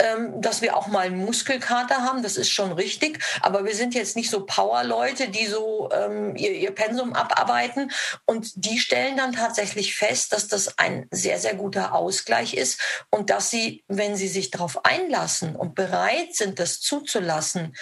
ähm, 0.00 0.42
dass 0.42 0.60
wir 0.60 0.76
auch 0.76 0.86
mal 0.86 1.06
einen 1.06 1.24
Muskelkater 1.24 2.02
haben, 2.02 2.22
das 2.22 2.36
ist 2.36 2.50
schon 2.50 2.72
richtig, 2.72 3.24
aber 3.40 3.64
wir 3.64 3.74
sind 3.74 3.94
jetzt 3.94 4.16
nicht 4.16 4.28
so 4.28 4.44
Power-Leute, 4.44 5.30
die 5.30 5.46
so 5.46 5.88
ähm, 5.94 6.36
ihr, 6.36 6.52
ihr 6.52 6.72
Pensum 6.72 7.14
abarbeiten. 7.14 7.90
Und 8.26 8.52
die 8.66 8.78
stellen 8.78 9.16
dann 9.16 9.32
tatsächlich 9.32 9.94
fest, 9.94 10.34
dass 10.34 10.46
das 10.46 10.76
ein 10.76 11.08
sehr, 11.10 11.38
sehr 11.38 11.54
guter 11.54 11.94
Ausgleich 11.94 12.52
ist 12.52 12.78
und 13.08 13.30
dass 13.30 13.48
sie, 13.48 13.82
wenn 13.88 14.14
sie 14.14 14.28
sich 14.28 14.50
darauf 14.50 14.84
einlassen 14.84 15.56
und 15.56 15.74
bereit 15.74 16.34
sind, 16.34 16.58
das 16.58 16.80
zuzulassen, 16.80 17.74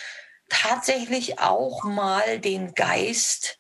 tatsächlich 0.49 1.39
auch 1.39 1.85
mal 1.85 2.39
den 2.39 2.75
Geist 2.75 3.59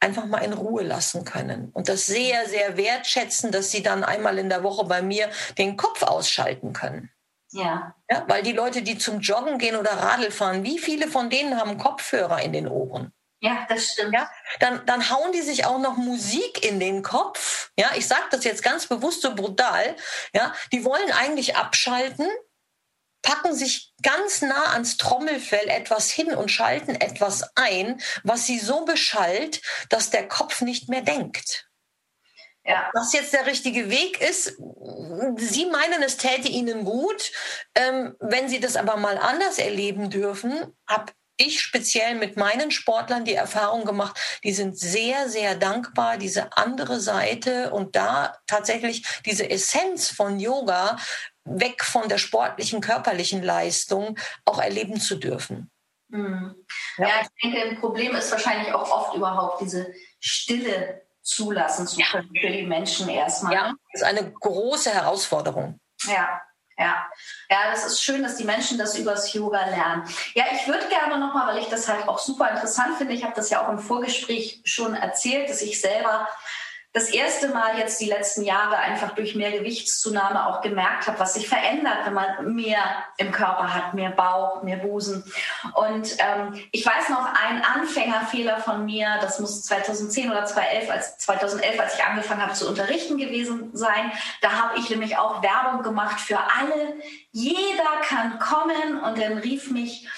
einfach 0.00 0.26
mal 0.26 0.38
in 0.38 0.52
Ruhe 0.52 0.84
lassen 0.84 1.24
können 1.24 1.70
und 1.72 1.88
das 1.88 2.06
sehr, 2.06 2.48
sehr 2.48 2.76
wertschätzen, 2.76 3.50
dass 3.50 3.70
sie 3.70 3.82
dann 3.82 4.04
einmal 4.04 4.38
in 4.38 4.48
der 4.48 4.62
Woche 4.62 4.84
bei 4.84 5.02
mir 5.02 5.28
den 5.58 5.76
Kopf 5.76 6.02
ausschalten 6.02 6.72
können. 6.72 7.10
Ja. 7.50 7.94
ja. 8.10 8.24
Weil 8.28 8.42
die 8.42 8.52
Leute, 8.52 8.82
die 8.82 8.98
zum 8.98 9.20
Joggen 9.20 9.58
gehen 9.58 9.76
oder 9.76 9.92
Radl 9.92 10.30
fahren, 10.30 10.64
wie 10.64 10.78
viele 10.78 11.08
von 11.08 11.30
denen 11.30 11.58
haben 11.58 11.78
Kopfhörer 11.78 12.42
in 12.42 12.52
den 12.52 12.68
Ohren? 12.68 13.12
Ja, 13.40 13.66
das 13.68 13.92
stimmt. 13.92 14.14
Ja, 14.14 14.28
dann, 14.58 14.84
dann 14.86 15.10
hauen 15.10 15.32
die 15.32 15.42
sich 15.42 15.64
auch 15.64 15.78
noch 15.78 15.96
Musik 15.96 16.64
in 16.64 16.80
den 16.80 17.02
Kopf. 17.02 17.70
Ja, 17.78 17.90
ich 17.96 18.06
sage 18.06 18.24
das 18.32 18.44
jetzt 18.44 18.64
ganz 18.64 18.86
bewusst 18.86 19.22
so 19.22 19.34
brutal. 19.34 19.94
Ja, 20.34 20.52
die 20.72 20.84
wollen 20.84 21.12
eigentlich 21.12 21.56
abschalten, 21.56 22.28
packen 23.22 23.54
sich 23.54 23.92
ganz 24.02 24.42
nah 24.42 24.72
ans 24.72 24.96
Trommelfell 24.96 25.68
etwas 25.68 26.10
hin 26.10 26.34
und 26.34 26.50
schalten 26.50 26.94
etwas 26.94 27.44
ein, 27.56 28.00
was 28.22 28.46
sie 28.46 28.58
so 28.58 28.84
beschallt, 28.84 29.60
dass 29.88 30.10
der 30.10 30.28
Kopf 30.28 30.60
nicht 30.60 30.88
mehr 30.88 31.02
denkt. 31.02 31.68
Ja. 32.64 32.90
Was 32.92 33.14
jetzt 33.14 33.32
der 33.32 33.46
richtige 33.46 33.88
Weg 33.88 34.20
ist, 34.20 34.56
Sie 35.36 35.66
meinen, 35.66 36.02
es 36.02 36.18
täte 36.18 36.48
Ihnen 36.48 36.84
gut. 36.84 37.32
Ähm, 37.74 38.14
wenn 38.20 38.50
Sie 38.50 38.60
das 38.60 38.76
aber 38.76 38.96
mal 38.96 39.16
anders 39.16 39.58
erleben 39.58 40.10
dürfen, 40.10 40.76
habe 40.86 41.12
ich 41.38 41.60
speziell 41.60 42.16
mit 42.16 42.36
meinen 42.36 42.70
Sportlern 42.70 43.24
die 43.24 43.34
Erfahrung 43.34 43.84
gemacht, 43.84 44.18
die 44.44 44.52
sind 44.52 44.78
sehr, 44.78 45.28
sehr 45.30 45.54
dankbar, 45.54 46.18
diese 46.18 46.52
andere 46.56 47.00
Seite 47.00 47.70
und 47.70 47.96
da 47.96 48.36
tatsächlich 48.46 49.06
diese 49.24 49.48
Essenz 49.48 50.10
von 50.10 50.38
Yoga 50.40 50.98
weg 51.50 51.84
von 51.84 52.08
der 52.08 52.18
sportlichen, 52.18 52.80
körperlichen 52.80 53.42
Leistung 53.42 54.18
auch 54.44 54.58
erleben 54.58 55.00
zu 55.00 55.16
dürfen. 55.16 55.70
Mhm. 56.08 56.54
Ja. 56.96 57.08
ja. 57.08 57.14
ich 57.22 57.28
denke, 57.42 57.62
ein 57.62 57.80
Problem 57.80 58.14
ist 58.14 58.30
wahrscheinlich 58.30 58.72
auch 58.72 58.90
oft 58.90 59.16
überhaupt 59.16 59.60
diese 59.60 59.92
Stille 60.20 61.02
zulassen 61.22 61.86
zu 61.86 62.00
können 62.00 62.30
ja. 62.32 62.40
für 62.40 62.56
die 62.56 62.66
Menschen 62.66 63.08
erstmal. 63.08 63.52
Ja, 63.52 63.74
das 63.92 64.02
ist 64.02 64.06
eine 64.06 64.30
große 64.32 64.90
Herausforderung. 64.90 65.78
Ja, 66.06 66.40
ja, 66.78 67.06
ja, 67.50 67.70
das 67.72 67.84
ist 67.84 68.02
schön, 68.02 68.22
dass 68.22 68.36
die 68.36 68.44
Menschen 68.44 68.78
das 68.78 68.96
übers 68.96 69.32
Yoga 69.32 69.66
lernen. 69.66 70.04
Ja, 70.34 70.44
ich 70.52 70.66
würde 70.68 70.88
gerne 70.88 71.18
nochmal, 71.18 71.48
weil 71.48 71.62
ich 71.62 71.68
das 71.68 71.88
halt 71.88 72.06
auch 72.08 72.20
super 72.20 72.50
interessant 72.50 72.96
finde, 72.96 73.14
ich 73.14 73.24
habe 73.24 73.34
das 73.34 73.50
ja 73.50 73.64
auch 73.64 73.68
im 73.68 73.80
Vorgespräch 73.80 74.62
schon 74.64 74.94
erzählt, 74.94 75.50
dass 75.50 75.60
ich 75.60 75.80
selber 75.80 76.28
das 76.98 77.10
erste 77.10 77.48
Mal 77.48 77.78
jetzt 77.78 78.00
die 78.00 78.06
letzten 78.06 78.42
Jahre 78.42 78.76
einfach 78.76 79.14
durch 79.14 79.36
mehr 79.36 79.52
Gewichtszunahme 79.52 80.48
auch 80.48 80.62
gemerkt 80.62 81.06
habe, 81.06 81.20
was 81.20 81.34
sich 81.34 81.48
verändert, 81.48 81.98
wenn 82.04 82.12
man 82.12 82.54
mehr 82.56 82.80
im 83.18 83.30
Körper 83.30 83.72
hat, 83.72 83.94
mehr 83.94 84.10
Bauch, 84.10 84.64
mehr 84.64 84.78
Busen. 84.78 85.22
Und 85.74 86.16
ähm, 86.18 86.60
ich 86.72 86.84
weiß 86.84 87.10
noch 87.10 87.24
einen 87.24 87.62
Anfängerfehler 87.62 88.58
von 88.58 88.84
mir, 88.84 89.16
das 89.20 89.38
muss 89.38 89.62
2010 89.62 90.28
oder 90.28 90.44
2011, 90.44 90.90
als 90.90 91.18
2011, 91.18 91.80
als 91.80 91.94
ich 91.94 92.02
angefangen 92.02 92.42
habe 92.42 92.54
zu 92.54 92.68
unterrichten 92.68 93.16
gewesen 93.16 93.70
sein. 93.74 94.10
Da 94.42 94.50
habe 94.60 94.78
ich 94.80 94.90
nämlich 94.90 95.16
auch 95.18 95.40
Werbung 95.40 95.84
gemacht 95.84 96.18
für 96.18 96.38
alle. 96.38 96.94
Jeder 97.30 98.00
kann 98.02 98.40
kommen 98.40 99.00
und 99.04 99.18
dann 99.18 99.38
rief 99.38 99.70
mich 99.70 100.08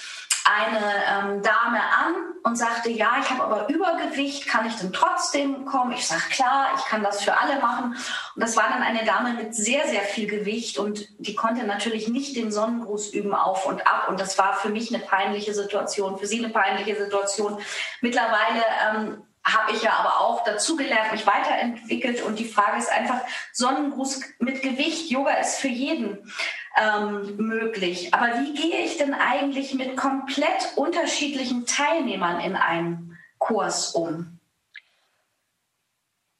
eine 0.45 0.79
ähm, 0.79 1.41
Dame 1.43 1.79
an 1.79 2.15
und 2.43 2.55
sagte, 2.55 2.89
ja, 2.89 3.17
ich 3.21 3.29
habe 3.29 3.43
aber 3.43 3.69
Übergewicht, 3.69 4.47
kann 4.47 4.65
ich 4.65 4.75
denn 4.75 4.91
trotzdem 4.91 5.65
kommen? 5.65 5.91
Ich 5.91 6.07
sage, 6.07 6.23
klar, 6.29 6.69
ich 6.77 6.85
kann 6.85 7.03
das 7.03 7.21
für 7.21 7.37
alle 7.37 7.59
machen. 7.59 7.95
Und 8.35 8.41
das 8.41 8.57
war 8.57 8.69
dann 8.69 8.81
eine 8.81 9.05
Dame 9.05 9.33
mit 9.33 9.55
sehr, 9.55 9.87
sehr 9.87 10.01
viel 10.01 10.27
Gewicht 10.27 10.77
und 10.77 11.07
die 11.19 11.35
konnte 11.35 11.65
natürlich 11.65 12.07
nicht 12.07 12.35
den 12.35 12.51
Sonnengruß 12.51 13.13
üben 13.13 13.33
auf 13.33 13.65
und 13.65 13.85
ab. 13.85 14.07
Und 14.09 14.19
das 14.19 14.37
war 14.37 14.55
für 14.55 14.69
mich 14.69 14.93
eine 14.93 15.03
peinliche 15.03 15.53
Situation, 15.53 16.17
für 16.17 16.27
sie 16.27 16.43
eine 16.43 16.53
peinliche 16.53 16.95
Situation. 16.95 17.59
Mittlerweile 18.01 18.63
ähm, 18.89 19.23
habe 19.43 19.71
ich 19.71 19.81
ja 19.81 19.93
aber 19.93 20.19
auch 20.19 20.43
dazugelernt, 20.43 21.11
mich 21.11 21.25
weiterentwickelt 21.25 22.21
und 22.21 22.37
die 22.37 22.45
Frage 22.45 22.77
ist 22.77 22.91
einfach, 22.91 23.21
Sonnengruß 23.53 24.21
mit 24.39 24.60
Yoga 25.11 25.33
ist 25.35 25.57
für 25.57 25.67
jeden 25.67 26.31
ähm, 26.77 27.35
möglich. 27.37 28.13
Aber 28.13 28.27
wie 28.39 28.53
gehe 28.53 28.85
ich 28.85 28.97
denn 28.97 29.13
eigentlich 29.13 29.73
mit 29.73 29.97
komplett 29.97 30.73
unterschiedlichen 30.75 31.65
Teilnehmern 31.65 32.39
in 32.39 32.55
einem 32.55 33.17
Kurs 33.37 33.91
um? 33.93 34.39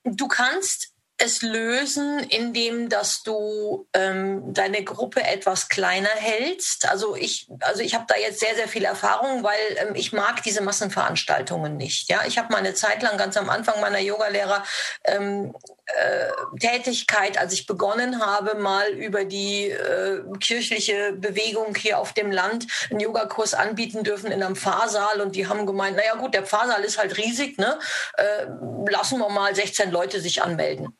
Du 0.03 0.27
kannst 0.27 0.91
es 1.21 1.41
lösen, 1.43 2.19
indem 2.19 2.89
dass 2.89 3.21
du 3.21 3.87
ähm, 3.93 4.53
deine 4.53 4.83
Gruppe 4.83 5.23
etwas 5.23 5.69
kleiner 5.69 6.09
hältst. 6.09 6.89
Also 6.89 7.15
ich, 7.15 7.47
also 7.59 7.81
ich 7.81 7.93
habe 7.93 8.05
da 8.07 8.15
jetzt 8.17 8.39
sehr, 8.39 8.55
sehr 8.55 8.67
viel 8.67 8.85
Erfahrung, 8.85 9.43
weil 9.43 9.59
ähm, 9.77 9.95
ich 9.95 10.13
mag 10.13 10.41
diese 10.41 10.61
Massenveranstaltungen 10.61 11.77
nicht. 11.77 12.09
Ja, 12.09 12.21
ich 12.25 12.39
habe 12.39 12.51
mal 12.51 12.57
eine 12.57 12.73
Zeit 12.73 13.03
lang 13.03 13.17
ganz 13.17 13.37
am 13.37 13.49
Anfang 13.49 13.79
meiner 13.81 13.99
Yogalehrer 13.99 14.63
ähm, 15.03 15.53
äh, 15.85 16.31
Tätigkeit, 16.59 17.37
als 17.37 17.53
ich 17.53 17.65
begonnen 17.65 18.25
habe, 18.25 18.55
mal 18.55 18.89
über 18.89 19.25
die 19.25 19.69
äh, 19.69 20.23
kirchliche 20.39 21.13
Bewegung 21.13 21.75
hier 21.75 21.99
auf 21.99 22.13
dem 22.13 22.31
Land 22.31 22.67
einen 22.89 22.99
Yogakurs 22.99 23.53
anbieten 23.53 24.03
dürfen 24.03 24.31
in 24.31 24.43
einem 24.43 24.55
Pfarrsaal 24.55 25.21
und 25.21 25.35
die 25.35 25.47
haben 25.47 25.65
gemeint, 25.65 25.97
naja 25.97 26.15
gut, 26.15 26.33
der 26.33 26.45
Pfarrsaal 26.45 26.83
ist 26.83 26.97
halt 26.97 27.17
riesig, 27.17 27.57
ne? 27.57 27.79
Äh, 28.13 28.45
lassen 28.89 29.19
wir 29.19 29.29
mal 29.29 29.55
16 29.55 29.91
Leute 29.91 30.21
sich 30.21 30.41
anmelden. 30.41 30.97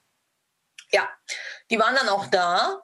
Ja, 0.92 1.10
die 1.70 1.80
waren 1.80 1.96
dann 1.96 2.10
auch 2.10 2.28
da. 2.28 2.82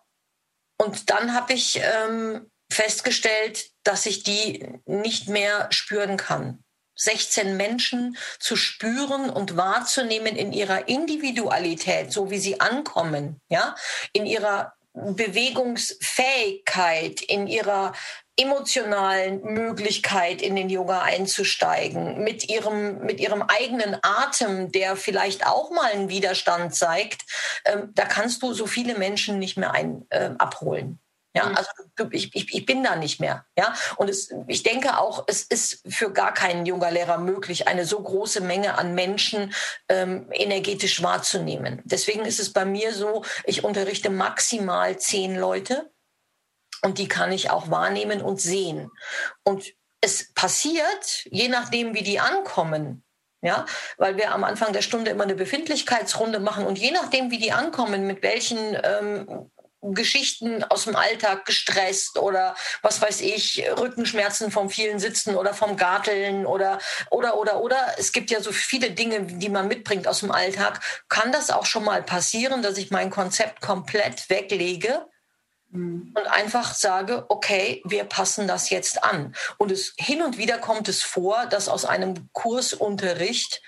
Und 0.80 1.10
dann 1.10 1.34
habe 1.34 1.54
ich 1.54 1.80
ähm, 1.82 2.50
festgestellt, 2.72 3.72
dass 3.84 4.06
ich 4.06 4.24
die 4.24 4.80
nicht 4.86 5.27
mehr 5.27 5.68
spüren 5.72 6.18
kann. 6.18 6.63
16 6.98 7.56
Menschen 7.56 8.18
zu 8.39 8.56
spüren 8.56 9.30
und 9.30 9.56
wahrzunehmen 9.56 10.36
in 10.36 10.51
ihrer 10.51 10.88
Individualität, 10.88 12.12
so 12.12 12.30
wie 12.30 12.39
sie 12.39 12.60
ankommen, 12.60 13.39
ja, 13.50 13.75
in 14.13 14.25
ihrer 14.25 14.74
Bewegungsfähigkeit, 14.94 17.22
in 17.22 17.48
ihrer 17.48 17.94
emotionalen 18.39 19.42
Möglichkeit 19.44 20.44
in 20.44 20.56
den 20.56 20.70
Yoga 20.70 21.01
einzusteigen, 21.01 22.24
mit 22.24 22.50
ihrem, 22.50 23.00
mit 23.00 23.20
ihrem 23.20 23.42
eigenen 23.42 23.98
Atem, 24.01 24.72
der 24.72 24.96
vielleicht 24.96 25.48
auch 25.48 25.72
mal 25.72 25.92
einen 25.92 26.10
Widerstand 26.10 26.75
zeigt, 26.75 27.24
ähm, 27.66 27.92
da 27.96 28.06
kannst 28.06 28.44
du 28.44 28.54
so 28.54 28.68
viele 28.68 28.96
Menschen 28.96 29.39
nicht 29.39 29.58
mehr 29.58 29.72
ein, 29.72 30.06
äh, 30.10 30.30
abholen. 30.38 31.00
Ja, 31.38 31.50
mhm. 31.50 31.56
also 31.56 31.70
ich, 32.12 32.36
ich, 32.36 32.53
ich 32.53 32.65
bin 32.65 32.84
da 32.84 32.96
nicht 32.96 33.20
mehr. 33.20 33.46
Ja, 33.56 33.75
und 33.98 34.10
es, 34.10 34.34
ich 34.48 34.63
denke 34.63 34.98
auch, 34.98 35.25
es 35.27 35.44
ist 35.44 35.84
für 35.88 36.12
gar 36.12 36.34
keinen 36.34 36.65
Yoga-Lehrer 36.65 37.20
möglich, 37.20 37.67
eine 37.67 37.86
so 37.86 38.01
große 38.01 38.41
Menge 38.41 38.77
an 38.79 38.96
Menschen 38.96 39.53
ähm, 39.88 40.29
energetisch 40.32 41.03
wahrzunehmen. 41.03 41.82
Deswegen 41.86 42.25
ist 42.25 42.39
es 42.39 42.51
bei 42.53 42.65
mir 42.65 42.91
so, 42.91 43.24
ich 43.44 43.63
unterrichte 43.63 44.10
maximal 44.10 44.98
zehn 44.98 45.36
Leute 45.38 45.91
und 46.82 46.98
die 46.98 47.08
kann 47.08 47.32
ich 47.32 47.51
auch 47.51 47.70
wahrnehmen 47.70 48.22
und 48.22 48.41
sehen. 48.41 48.89
Und 49.44 49.75
es 50.01 50.34
passiert, 50.34 51.24
je 51.25 51.50
nachdem, 51.50 51.94
wie 51.94 52.03
die 52.03 52.20
ankommen, 52.20 53.03
Ja, 53.41 53.67
weil 54.00 54.17
wir 54.17 54.32
am 54.32 54.44
Anfang 54.44 54.74
der 54.74 54.82
Stunde 54.82 55.12
immer 55.12 55.24
eine 55.24 55.36
Befindlichkeitsrunde 55.36 56.39
machen 56.39 56.65
und 56.65 56.79
je 56.79 56.89
nachdem, 56.89 57.29
wie 57.29 57.38
die 57.38 57.51
ankommen, 57.51 58.08
mit 58.08 58.24
welchen 58.24 58.75
ähm, 58.84 59.51
Geschichten 59.81 60.63
aus 60.63 60.86
dem 60.86 60.96
Alltag 60.96 61.46
gestresst 61.46 62.17
oder 62.17 62.55
was 62.81 63.01
weiß 63.01 63.22
ich, 63.22 63.63
Rückenschmerzen 63.77 64.51
vom 64.51 64.69
vielen 64.69 65.00
Sitzen 65.00 65.36
oder 65.36 65.53
vom 65.53 65.77
Garteln 65.77 66.46
oder 66.46 66.79
oder 67.12 67.38
oder 67.38 67.62
oder 67.62 67.96
es 67.98 68.12
gibt 68.12 68.31
ja 68.31 68.41
so 68.41 68.51
viele 68.51 68.91
Dinge, 68.91 69.24
die 69.24 69.50
man 69.50 69.67
mitbringt 69.67 70.07
aus 70.07 70.22
dem 70.22 70.31
Alltag, 70.31 70.81
kann 71.10 71.31
das 71.31 71.51
auch 71.51 71.65
schon 71.65 71.84
mal 71.84 72.01
passieren, 72.01 72.62
dass 72.63 72.77
ich 72.77 72.89
mein 72.89 73.12
Konzept 73.12 73.62
komplett 73.62 74.29
weglege 74.29 75.05
mhm. 75.69 76.12
und 76.15 76.27
einfach 76.27 76.74
sage, 76.74 77.25
okay, 77.29 77.81
wir 77.86 78.03
passen 78.03 78.48
das 78.48 78.72
jetzt 78.72 79.03
an. 79.03 79.36
Und 79.57 79.72
es 79.72 79.93
hin 79.98 80.24
und 80.24 80.38
wieder 80.38 80.57
kommt 80.57 80.89
es 80.89 81.03
vor, 81.03 81.46
dass 81.46 81.69
aus 81.69 81.86
einem 81.86 82.29
Kursunterricht 82.34 83.62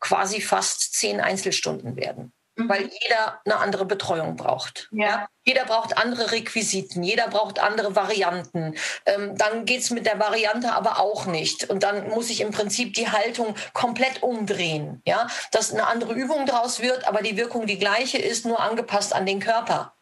quasi 0.00 0.40
fast 0.40 0.94
zehn 0.94 1.20
Einzelstunden 1.20 1.94
werden. 1.96 2.32
Weil 2.68 2.90
jeder 3.02 3.40
eine 3.44 3.56
andere 3.56 3.84
Betreuung 3.84 4.36
braucht. 4.36 4.88
Ja. 4.92 5.28
Jeder 5.44 5.64
braucht 5.64 5.96
andere 5.98 6.30
Requisiten, 6.30 7.02
jeder 7.02 7.28
braucht 7.28 7.58
andere 7.58 7.96
Varianten. 7.96 8.76
Ähm, 9.06 9.36
dann 9.36 9.64
geht's 9.64 9.90
mit 9.90 10.06
der 10.06 10.20
Variante 10.20 10.72
aber 10.72 11.00
auch 11.00 11.26
nicht. 11.26 11.68
Und 11.68 11.82
dann 11.82 12.08
muss 12.08 12.30
ich 12.30 12.40
im 12.40 12.52
Prinzip 12.52 12.94
die 12.94 13.10
Haltung 13.10 13.54
komplett 13.72 14.22
umdrehen. 14.22 15.02
Ja? 15.04 15.26
Dass 15.50 15.72
eine 15.72 15.86
andere 15.86 16.12
Übung 16.14 16.46
daraus 16.46 16.80
wird, 16.80 17.06
aber 17.08 17.22
die 17.22 17.36
Wirkung 17.36 17.66
die 17.66 17.78
gleiche 17.78 18.18
ist, 18.18 18.46
nur 18.46 18.60
angepasst 18.60 19.14
an 19.14 19.26
den 19.26 19.40
Körper. 19.40 19.94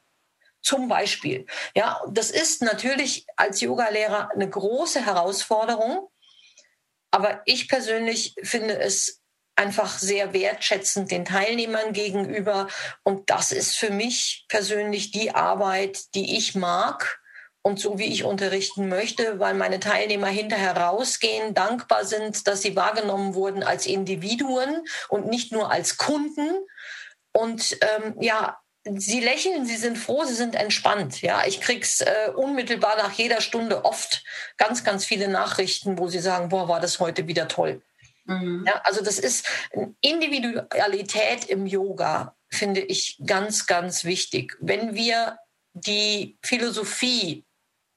Zum 0.62 0.88
Beispiel. 0.88 1.47
Ja, 1.75 2.02
das 2.11 2.31
ist 2.31 2.62
natürlich 2.62 3.26
als 3.37 3.62
Yogalehrer 3.62 4.31
eine 4.35 4.49
große 4.49 5.05
Herausforderung. 5.05 6.09
Aber 7.11 7.43
ich 7.45 7.69
persönlich 7.69 8.35
finde 8.43 8.79
es 8.79 9.20
einfach 9.61 9.99
sehr 9.99 10.33
wertschätzend 10.33 11.11
den 11.11 11.26
Teilnehmern 11.26 11.93
gegenüber. 11.93 12.69
Und 13.02 13.29
das 13.29 13.52
ist 13.52 13.76
für 13.76 13.90
mich 13.90 14.47
persönlich 14.49 15.11
die 15.11 15.35
Arbeit, 15.35 16.14
die 16.14 16.38
ich 16.38 16.55
mag 16.55 17.21
und 17.62 17.79
so 17.79 17.99
wie 17.99 18.07
ich 18.07 18.25
unterrichten 18.25 18.88
möchte, 18.88 19.38
weil 19.38 19.52
meine 19.52 19.79
Teilnehmer 19.79 20.29
hinterher 20.29 20.76
rausgehen, 20.76 21.52
dankbar 21.52 22.07
sind, 22.07 22.47
dass 22.47 22.62
sie 22.62 22.75
wahrgenommen 22.75 23.35
wurden 23.35 23.62
als 23.62 23.85
Individuen 23.85 24.83
und 25.11 25.26
nicht 25.26 25.52
nur 25.52 25.71
als 25.71 25.99
Kunden. 25.99 26.49
Und 27.33 27.76
ähm, 27.83 28.14
ja, 28.19 28.59
sie 28.85 29.21
lächeln, 29.21 29.67
sie 29.67 29.76
sind 29.76 29.99
froh, 29.99 30.25
sie 30.25 30.35
sind 30.35 30.55
entspannt. 30.55 31.21
Ja, 31.21 31.43
ich 31.47 31.61
krieg's 31.61 32.00
äh, 32.00 32.31
unmittelbar 32.35 32.97
nach 32.97 33.12
jeder 33.12 33.43
Stunde 33.43 33.85
oft 33.85 34.25
ganz, 34.57 34.85
ganz 34.85 35.05
viele 35.05 35.29
Nachrichten, 35.29 35.99
wo 35.99 36.09
sie 36.09 36.21
sagen, 36.21 36.49
boah, 36.49 36.67
war 36.67 36.81
das 36.81 36.99
heute 36.99 37.29
wieder 37.29 37.47
toll. 37.47 37.83
Mhm. 38.31 38.65
Ja, 38.67 38.81
also 38.85 39.03
das 39.03 39.19
ist 39.19 39.47
Individualität 40.01 41.47
im 41.47 41.67
Yoga, 41.67 42.37
finde 42.49 42.81
ich 42.81 43.21
ganz, 43.27 43.67
ganz 43.67 44.05
wichtig. 44.05 44.57
Wenn 44.61 44.95
wir 44.95 45.39
die 45.73 46.39
Philosophie 46.43 47.45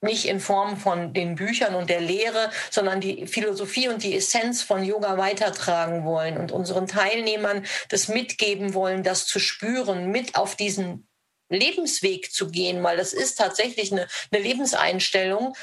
nicht 0.01 0.25
in 0.25 0.39
Form 0.39 0.75
von 0.75 1.13
den 1.13 1.35
Büchern 1.35 1.75
und 1.75 1.89
der 1.89 2.01
Lehre, 2.01 2.51
sondern 2.71 2.99
die 2.99 3.25
Philosophie 3.27 3.87
und 3.87 4.03
die 4.03 4.15
Essenz 4.15 4.61
von 4.61 4.83
Yoga 4.83 5.17
weitertragen 5.17 6.03
wollen 6.03 6.37
und 6.37 6.51
unseren 6.51 6.87
Teilnehmern 6.87 7.65
das 7.89 8.09
mitgeben 8.09 8.73
wollen, 8.73 9.03
das 9.03 9.27
zu 9.27 9.39
spüren, 9.39 10.11
mit 10.11 10.35
auf 10.35 10.55
diesen 10.57 11.07
Lebensweg 11.47 12.33
zu 12.33 12.49
gehen, 12.49 12.83
weil 12.83 12.97
das 12.97 13.13
ist 13.13 13.35
tatsächlich 13.35 13.91
eine, 13.91 14.07
eine 14.31 14.41
Lebenseinstellung, 14.41 15.55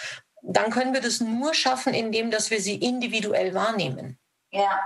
dann 0.43 0.71
können 0.71 0.95
wir 0.95 1.01
das 1.03 1.21
nur 1.21 1.53
schaffen, 1.53 1.93
indem 1.93 2.31
dass 2.31 2.51
wir 2.51 2.61
sie 2.61 2.77
individuell 2.77 3.53
wahrnehmen. 3.53 4.20
Ja. 4.51 4.81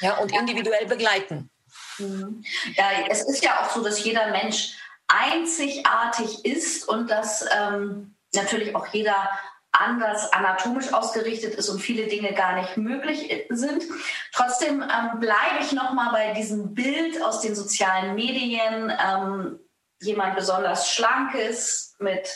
Ja, 0.00 0.16
und 0.18 0.32
individuell 0.32 0.86
begleiten. 0.86 1.50
Mhm. 1.98 2.44
Ja, 2.74 2.84
es 3.08 3.22
ist 3.22 3.44
ja 3.44 3.60
auch 3.60 3.70
so, 3.70 3.82
dass 3.82 4.02
jeder 4.02 4.30
Mensch 4.30 4.76
einzigartig 5.08 6.44
ist 6.44 6.88
und 6.88 7.10
dass 7.10 7.44
ähm, 7.56 8.16
natürlich 8.34 8.74
auch 8.74 8.86
jeder 8.88 9.28
anders 9.72 10.32
anatomisch 10.32 10.92
ausgerichtet 10.92 11.54
ist 11.54 11.68
und 11.68 11.80
viele 11.80 12.06
Dinge 12.06 12.32
gar 12.32 12.60
nicht 12.60 12.76
möglich 12.76 13.46
sind. 13.50 13.84
Trotzdem 14.32 14.82
ähm, 14.82 15.20
bleibe 15.20 15.58
ich 15.60 15.72
noch 15.72 15.92
mal 15.92 16.10
bei 16.12 16.32
diesem 16.32 16.74
Bild 16.74 17.22
aus 17.22 17.40
den 17.40 17.54
sozialen 17.54 18.14
Medien. 18.14 18.90
Ähm, 18.90 19.60
jemand 20.00 20.36
besonders 20.36 20.90
schlankes 20.90 21.96
mit 21.98 22.28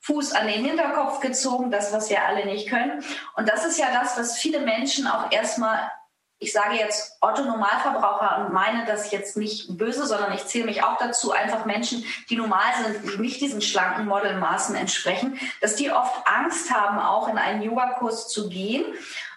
Fuß 0.00 0.32
an 0.32 0.46
den 0.46 0.64
Hinterkopf 0.64 1.20
gezogen, 1.20 1.70
das, 1.70 1.92
was 1.92 2.10
wir 2.10 2.22
alle 2.24 2.44
nicht 2.44 2.68
können. 2.68 3.02
Und 3.36 3.48
das 3.48 3.64
ist 3.64 3.78
ja 3.78 3.86
das, 3.92 4.18
was 4.18 4.38
viele 4.38 4.60
Menschen 4.60 5.06
auch 5.06 5.32
erstmal 5.32 5.90
ich 6.44 6.52
sage 6.52 6.76
jetzt 6.76 7.16
Otto 7.22 7.42
Normalverbraucher 7.42 8.44
und 8.44 8.52
meine 8.52 8.84
das 8.84 9.10
jetzt 9.10 9.38
nicht 9.38 9.78
böse, 9.78 10.06
sondern 10.06 10.34
ich 10.34 10.44
zähle 10.44 10.66
mich 10.66 10.82
auch 10.82 10.98
dazu, 10.98 11.32
einfach 11.32 11.64
Menschen, 11.64 12.04
die 12.28 12.36
normal 12.36 12.70
sind, 12.82 13.10
die 13.10 13.20
nicht 13.20 13.40
diesen 13.40 13.62
schlanken 13.62 14.04
Modelmaßen 14.04 14.76
entsprechen, 14.76 15.40
dass 15.62 15.76
die 15.76 15.90
oft 15.90 16.26
Angst 16.26 16.70
haben, 16.70 16.98
auch 16.98 17.28
in 17.28 17.38
einen 17.38 17.62
Yogakurs 17.62 18.28
zu 18.28 18.50
gehen 18.50 18.84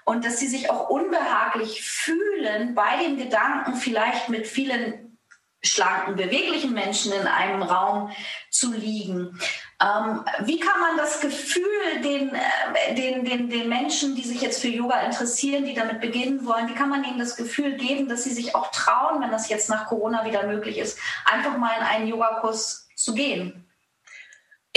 und 0.04 0.26
dass 0.26 0.40
sie 0.40 0.48
sich 0.48 0.70
auch 0.70 0.90
unbehaglich 0.90 1.82
fühlen 1.82 2.76
bei 2.76 3.02
dem 3.02 3.18
Gedanken, 3.18 3.76
vielleicht 3.76 4.28
mit 4.28 4.46
vielen 4.46 5.18
schlanken, 5.64 6.18
beweglichen 6.18 6.74
Menschen 6.74 7.14
in 7.14 7.26
einem 7.26 7.64
Raum 7.64 8.12
zu 8.50 8.74
liegen. 8.74 9.40
Ähm, 9.80 10.26
wie 10.40 10.60
kann 10.60 10.80
man 10.80 10.98
das 10.98 11.22
Gefühl 11.22 12.02
den, 12.04 12.34
äh, 12.34 12.96
den, 12.96 13.24
den, 13.24 13.50
den 13.50 13.70
Menschen, 13.70 14.16
die 14.16 14.24
sich 14.24 14.42
jetzt 14.42 14.60
für 14.60 14.70
Yoga 14.70 15.02
interessieren, 15.02 15.66
die 15.66 15.76
damit 15.76 16.02
beginnen 16.02 16.46
wollen, 16.48 16.68
wie 16.68 16.74
kann 16.74 16.90
man 16.90 17.04
ihnen 17.04 17.20
das 17.20 17.36
Gefühl 17.36 17.76
geben, 17.76 18.10
dass 18.10 18.24
sie 18.24 18.34
sich 18.34 18.56
auch 18.56 18.72
trauen, 18.72 19.22
wenn 19.22 19.30
das 19.30 19.50
jetzt 19.50 19.70
nach 19.70 19.86
Corona 19.86 20.26
wieder 20.26 20.48
möglich 20.48 20.80
ist, 20.80 20.98
einfach 21.26 21.58
mal 21.58 21.78
in 21.78 21.84
einen 21.84 22.08
Yogakurs 22.08 22.88
zu 22.96 23.14
gehen? 23.14 23.68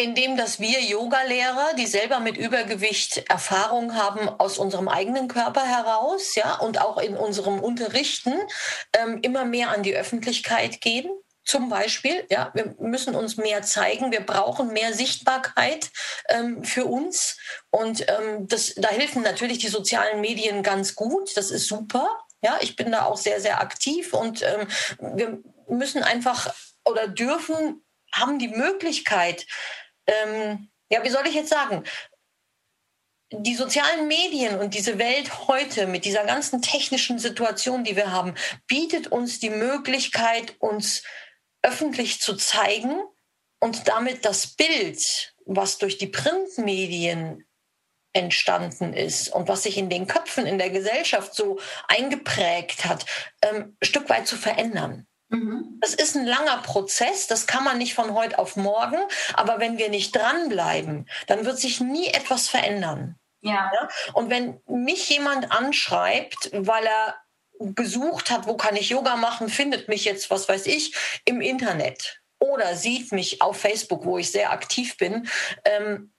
indem 0.00 0.36
dass 0.36 0.60
wir 0.60 0.80
Yogalehrer, 0.80 1.74
die 1.76 1.86
selber 1.86 2.20
mit 2.20 2.38
Übergewicht 2.38 3.28
Erfahrung 3.28 3.94
haben 3.94 4.28
aus 4.28 4.56
unserem 4.56 4.88
eigenen 4.88 5.28
Körper 5.28 5.62
heraus, 5.62 6.34
ja, 6.36 6.54
und 6.56 6.80
auch 6.80 6.96
in 6.96 7.16
unserem 7.16 7.60
Unterrichten 7.60 8.32
ähm, 8.94 9.18
immer 9.20 9.44
mehr 9.44 9.70
an 9.70 9.82
die 9.82 9.94
Öffentlichkeit 9.94 10.80
gehen. 10.80 11.10
Zum 11.44 11.68
Beispiel, 11.68 12.26
ja, 12.30 12.50
wir 12.54 12.74
müssen 12.78 13.14
uns 13.14 13.36
mehr 13.36 13.62
zeigen, 13.62 14.12
wir 14.12 14.20
brauchen 14.20 14.72
mehr 14.72 14.92
Sichtbarkeit 14.92 15.90
ähm, 16.28 16.64
für 16.64 16.84
uns. 16.84 17.38
Und 17.70 18.06
ähm, 18.08 18.46
das, 18.46 18.74
da 18.76 18.88
helfen 18.88 19.22
natürlich 19.22 19.58
die 19.58 19.68
sozialen 19.68 20.20
Medien 20.20 20.62
ganz 20.62 20.94
gut. 20.94 21.36
Das 21.36 21.50
ist 21.50 21.66
super. 21.66 22.08
Ja, 22.42 22.58
ich 22.60 22.76
bin 22.76 22.92
da 22.92 23.04
auch 23.04 23.16
sehr, 23.16 23.40
sehr 23.40 23.60
aktiv 23.60 24.14
und 24.14 24.42
ähm, 24.42 24.66
wir 25.16 25.42
müssen 25.68 26.02
einfach 26.02 26.54
oder 26.84 27.06
dürfen, 27.08 27.84
haben 28.12 28.38
die 28.38 28.48
Möglichkeit, 28.48 29.46
ähm, 30.06 30.70
ja, 30.90 31.04
wie 31.04 31.10
soll 31.10 31.26
ich 31.26 31.34
jetzt 31.34 31.50
sagen, 31.50 31.84
die 33.32 33.54
sozialen 33.54 34.08
Medien 34.08 34.58
und 34.58 34.74
diese 34.74 34.98
Welt 34.98 35.46
heute 35.46 35.86
mit 35.86 36.04
dieser 36.04 36.24
ganzen 36.24 36.62
technischen 36.62 37.18
Situation, 37.18 37.84
die 37.84 37.94
wir 37.94 38.10
haben, 38.10 38.34
bietet 38.66 39.06
uns 39.06 39.38
die 39.38 39.50
Möglichkeit, 39.50 40.56
uns 40.58 41.04
öffentlich 41.62 42.20
zu 42.20 42.36
zeigen 42.36 43.02
und 43.60 43.88
damit 43.88 44.24
das 44.24 44.48
Bild, 44.48 45.34
was 45.44 45.78
durch 45.78 45.98
die 45.98 46.06
Printmedien 46.06 47.46
entstanden 48.12 48.92
ist 48.92 49.28
und 49.28 49.48
was 49.48 49.62
sich 49.62 49.76
in 49.76 49.88
den 49.88 50.06
Köpfen 50.06 50.46
in 50.46 50.58
der 50.58 50.70
Gesellschaft 50.70 51.34
so 51.34 51.60
eingeprägt 51.86 52.84
hat, 52.84 53.06
ähm, 53.42 53.76
ein 53.80 53.86
Stück 53.86 54.08
weit 54.08 54.26
zu 54.26 54.36
verändern. 54.36 55.06
Mhm. 55.28 55.78
Das 55.80 55.94
ist 55.94 56.16
ein 56.16 56.26
langer 56.26 56.58
Prozess, 56.58 57.28
das 57.28 57.46
kann 57.46 57.62
man 57.62 57.78
nicht 57.78 57.94
von 57.94 58.14
heute 58.14 58.38
auf 58.38 58.56
morgen, 58.56 58.98
aber 59.34 59.60
wenn 59.60 59.78
wir 59.78 59.88
nicht 59.88 60.14
dranbleiben, 60.16 61.08
dann 61.28 61.44
wird 61.44 61.58
sich 61.58 61.80
nie 61.80 62.08
etwas 62.08 62.48
verändern. 62.48 63.16
Ja. 63.42 63.70
ja. 63.72 63.88
Und 64.12 64.28
wenn 64.28 64.60
mich 64.66 65.08
jemand 65.08 65.52
anschreibt, 65.52 66.50
weil 66.52 66.84
er 66.84 67.16
gesucht 67.60 68.30
hat, 68.30 68.46
wo 68.46 68.56
kann 68.56 68.76
ich 68.76 68.90
Yoga 68.90 69.16
machen, 69.16 69.48
findet 69.48 69.88
mich 69.88 70.04
jetzt, 70.04 70.30
was 70.30 70.48
weiß 70.48 70.66
ich, 70.66 70.94
im 71.24 71.40
Internet 71.40 72.20
oder 72.38 72.74
sieht 72.74 73.12
mich 73.12 73.42
auf 73.42 73.58
Facebook, 73.58 74.04
wo 74.04 74.18
ich 74.18 74.30
sehr 74.30 74.50
aktiv 74.50 74.96
bin, 74.96 75.28
ähm, 75.64 76.12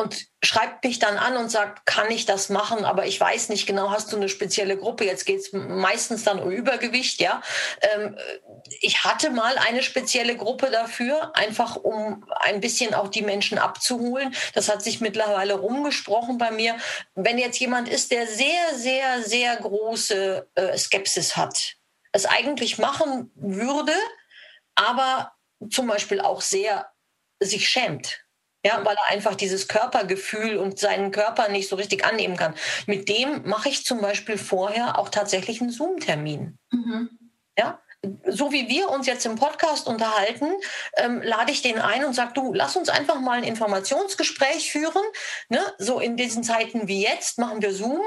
und 0.00 0.28
schreibt 0.42 0.82
mich 0.84 0.98
dann 0.98 1.18
an 1.18 1.36
und 1.36 1.50
sagt, 1.50 1.84
kann 1.84 2.10
ich 2.10 2.24
das 2.24 2.48
machen, 2.48 2.86
aber 2.86 3.06
ich 3.06 3.20
weiß 3.20 3.50
nicht 3.50 3.66
genau, 3.66 3.90
hast 3.90 4.10
du 4.10 4.16
eine 4.16 4.30
spezielle 4.30 4.78
Gruppe? 4.78 5.04
Jetzt 5.04 5.26
geht 5.26 5.40
es 5.40 5.52
meistens 5.52 6.24
dann 6.24 6.40
um 6.40 6.50
Übergewicht, 6.50 7.20
ja. 7.20 7.42
Ähm, 7.82 8.16
ich 8.80 9.04
hatte 9.04 9.30
mal 9.30 9.58
eine 9.58 9.82
spezielle 9.82 10.36
Gruppe 10.36 10.70
dafür, 10.70 11.36
einfach 11.36 11.76
um 11.76 12.24
ein 12.40 12.60
bisschen 12.60 12.94
auch 12.94 13.08
die 13.08 13.20
Menschen 13.20 13.58
abzuholen. 13.58 14.34
Das 14.54 14.70
hat 14.70 14.82
sich 14.82 15.02
mittlerweile 15.02 15.54
rumgesprochen 15.54 16.38
bei 16.38 16.50
mir. 16.50 16.78
Wenn 17.14 17.36
jetzt 17.36 17.60
jemand 17.60 17.86
ist, 17.86 18.10
der 18.10 18.26
sehr, 18.26 18.74
sehr, 18.74 19.22
sehr 19.22 19.56
große 19.56 20.48
äh, 20.54 20.78
Skepsis 20.78 21.36
hat, 21.36 21.74
es 22.12 22.24
eigentlich 22.24 22.78
machen 22.78 23.30
würde, 23.34 23.92
aber 24.74 25.34
zum 25.70 25.86
Beispiel 25.86 26.22
auch 26.22 26.40
sehr 26.40 26.90
sich 27.38 27.68
schämt 27.68 28.24
Ja, 28.64 28.84
weil 28.84 28.94
er 28.94 29.14
einfach 29.14 29.34
dieses 29.36 29.68
Körpergefühl 29.68 30.58
und 30.58 30.78
seinen 30.78 31.12
Körper 31.12 31.48
nicht 31.48 31.68
so 31.68 31.76
richtig 31.76 32.04
annehmen 32.04 32.36
kann. 32.36 32.54
Mit 32.86 33.08
dem 33.08 33.48
mache 33.48 33.70
ich 33.70 33.86
zum 33.86 34.02
Beispiel 34.02 34.36
vorher 34.36 34.98
auch 34.98 35.08
tatsächlich 35.08 35.62
einen 35.62 35.70
Zoom-Termin. 35.70 36.58
Mhm. 36.70 37.08
Ja, 37.56 37.80
so 38.26 38.52
wie 38.52 38.68
wir 38.68 38.90
uns 38.90 39.06
jetzt 39.06 39.26
im 39.26 39.36
Podcast 39.36 39.86
unterhalten, 39.86 40.46
ähm, 40.96 41.20
lade 41.22 41.52
ich 41.52 41.62
den 41.62 41.78
ein 41.78 42.04
und 42.04 42.14
sage, 42.14 42.32
du, 42.34 42.54
lass 42.54 42.76
uns 42.76 42.88
einfach 42.88 43.20
mal 43.20 43.38
ein 43.38 43.44
Informationsgespräch 43.44 44.70
führen. 44.70 45.02
Ne? 45.48 45.60
So 45.78 46.00
in 46.00 46.16
diesen 46.16 46.42
Zeiten 46.42 46.88
wie 46.88 47.02
jetzt 47.02 47.38
machen 47.38 47.60
wir 47.60 47.72
Zoom 47.72 48.00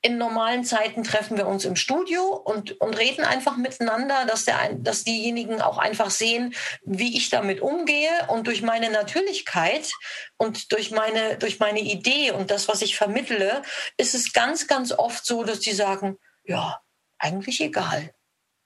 in 0.00 0.16
normalen 0.16 0.64
Zeiten 0.64 1.02
treffen 1.02 1.36
wir 1.36 1.46
uns 1.46 1.64
im 1.64 1.74
Studio 1.74 2.22
und, 2.22 2.80
und 2.80 2.96
reden 2.96 3.24
einfach 3.24 3.56
miteinander, 3.56 4.26
dass, 4.26 4.44
der, 4.44 4.74
dass 4.74 5.02
diejenigen 5.02 5.60
auch 5.60 5.78
einfach 5.78 6.10
sehen, 6.10 6.54
wie 6.84 7.16
ich 7.16 7.30
damit 7.30 7.60
umgehe. 7.60 8.10
Und 8.28 8.46
durch 8.46 8.62
meine 8.62 8.90
Natürlichkeit 8.90 9.90
und 10.36 10.72
durch 10.72 10.92
meine, 10.92 11.36
durch 11.38 11.58
meine 11.58 11.80
Idee 11.80 12.30
und 12.30 12.50
das, 12.50 12.68
was 12.68 12.82
ich 12.82 12.96
vermittle, 12.96 13.62
ist 13.96 14.14
es 14.14 14.32
ganz, 14.32 14.68
ganz 14.68 14.92
oft 14.92 15.26
so, 15.26 15.42
dass 15.42 15.60
die 15.60 15.72
sagen, 15.72 16.16
ja, 16.44 16.80
eigentlich 17.18 17.60
egal. 17.60 18.14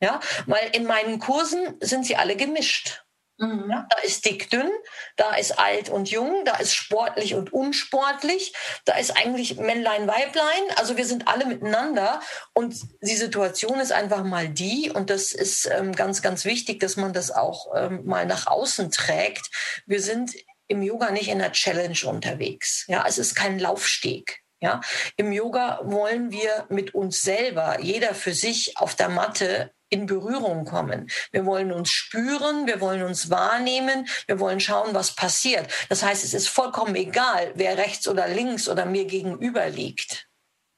Ja, 0.00 0.20
weil 0.46 0.68
in 0.72 0.84
meinen 0.84 1.20
Kursen 1.20 1.76
sind 1.80 2.04
sie 2.04 2.16
alle 2.16 2.36
gemischt. 2.36 3.04
Mhm. 3.42 3.70
Ja, 3.70 3.87
da 3.90 3.98
ist 4.02 4.24
dick 4.24 4.50
dünn, 4.50 4.70
da 5.16 5.35
ist 5.35 5.59
alt 5.59 5.88
und 5.88 6.09
jung, 6.09 6.44
da 6.44 6.57
ist 6.59 6.74
sportlich 6.74 7.35
und 7.35 7.52
unsportlich, 7.52 8.55
da 8.85 8.96
ist 8.96 9.16
eigentlich 9.16 9.57
Männlein, 9.57 10.07
Weiblein. 10.07 10.62
Also 10.76 10.96
wir 10.96 11.05
sind 11.05 11.26
alle 11.26 11.46
miteinander 11.46 12.20
und 12.55 12.76
die 13.00 13.16
Situation 13.16 13.81
ist 13.81 13.90
einfach 13.90 14.22
mal 14.22 14.48
die, 14.48 14.92
und 14.94 15.11
das 15.11 15.33
ist 15.33 15.66
ähm, 15.66 15.92
ganz, 15.92 16.22
ganz 16.22 16.44
wichtig, 16.44 16.78
dass 16.78 16.96
man 16.96 17.12
das 17.12 17.33
auch 17.33 17.72
ähm, 17.74 18.05
mal 18.05 18.26
nach 18.26 18.46
außen 18.46 18.92
trägt. 18.92 19.50
Wir 19.87 20.00
sind 20.00 20.35
im 20.68 20.81
Yoga 20.81 21.11
nicht 21.11 21.28
in 21.28 21.40
der 21.40 21.50
Challenge 21.50 21.98
unterwegs. 22.05 22.85
Ja, 22.87 23.05
es 23.09 23.18
ist 23.18 23.35
kein 23.35 23.59
Laufsteg. 23.59 24.41
Ja, 24.62 24.81
im 25.16 25.33
Yoga 25.33 25.81
wollen 25.83 26.31
wir 26.31 26.66
mit 26.68 26.94
uns 26.94 27.20
selber, 27.20 27.81
jeder 27.81 28.14
für 28.14 28.33
sich 28.33 28.79
auf 28.79 28.94
der 28.94 29.09
Matte 29.09 29.72
in 29.88 30.07
Berührung 30.07 30.64
kommen. 30.64 31.11
Wir 31.33 31.44
wollen 31.44 31.72
uns 31.72 31.90
spüren, 31.90 32.68
wir 32.68 32.81
wollen 32.81 33.03
uns 33.03 33.29
wahrnehmen, 33.29 34.07
wir 34.29 34.38
wollen 34.38 34.61
schauen, 34.61 34.94
was 34.94 35.16
passiert. 35.16 35.66
Das 35.88 36.05
heißt, 36.05 36.22
es 36.22 36.33
ist 36.33 36.48
vollkommen 36.48 36.94
egal, 36.94 37.51
wer 37.57 37.77
rechts 37.77 38.07
oder 38.07 38.29
links 38.29 38.68
oder 38.68 38.87
mir 38.87 39.05
gegenüber 39.05 39.68
liegt. 39.68 40.29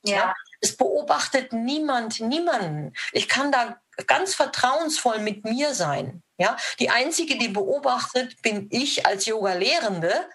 Ja. 0.02 0.16
ja. 0.16 0.34
Es 0.62 0.78
beobachtet 0.78 1.52
niemand 1.52 2.20
niemanden. 2.20 2.94
Ich 3.12 3.28
kann 3.28 3.52
da 3.52 3.78
ganz 4.06 4.34
vertrauensvoll 4.34 5.18
mit 5.18 5.44
mir 5.44 5.74
sein. 5.74 6.22
Ja, 6.38 6.56
die 6.80 6.88
einzige, 6.88 7.36
die 7.36 7.48
beobachtet, 7.48 8.40
bin 8.40 8.68
ich 8.70 9.04
als 9.04 9.26
Yoga-Lehrende 9.26 10.26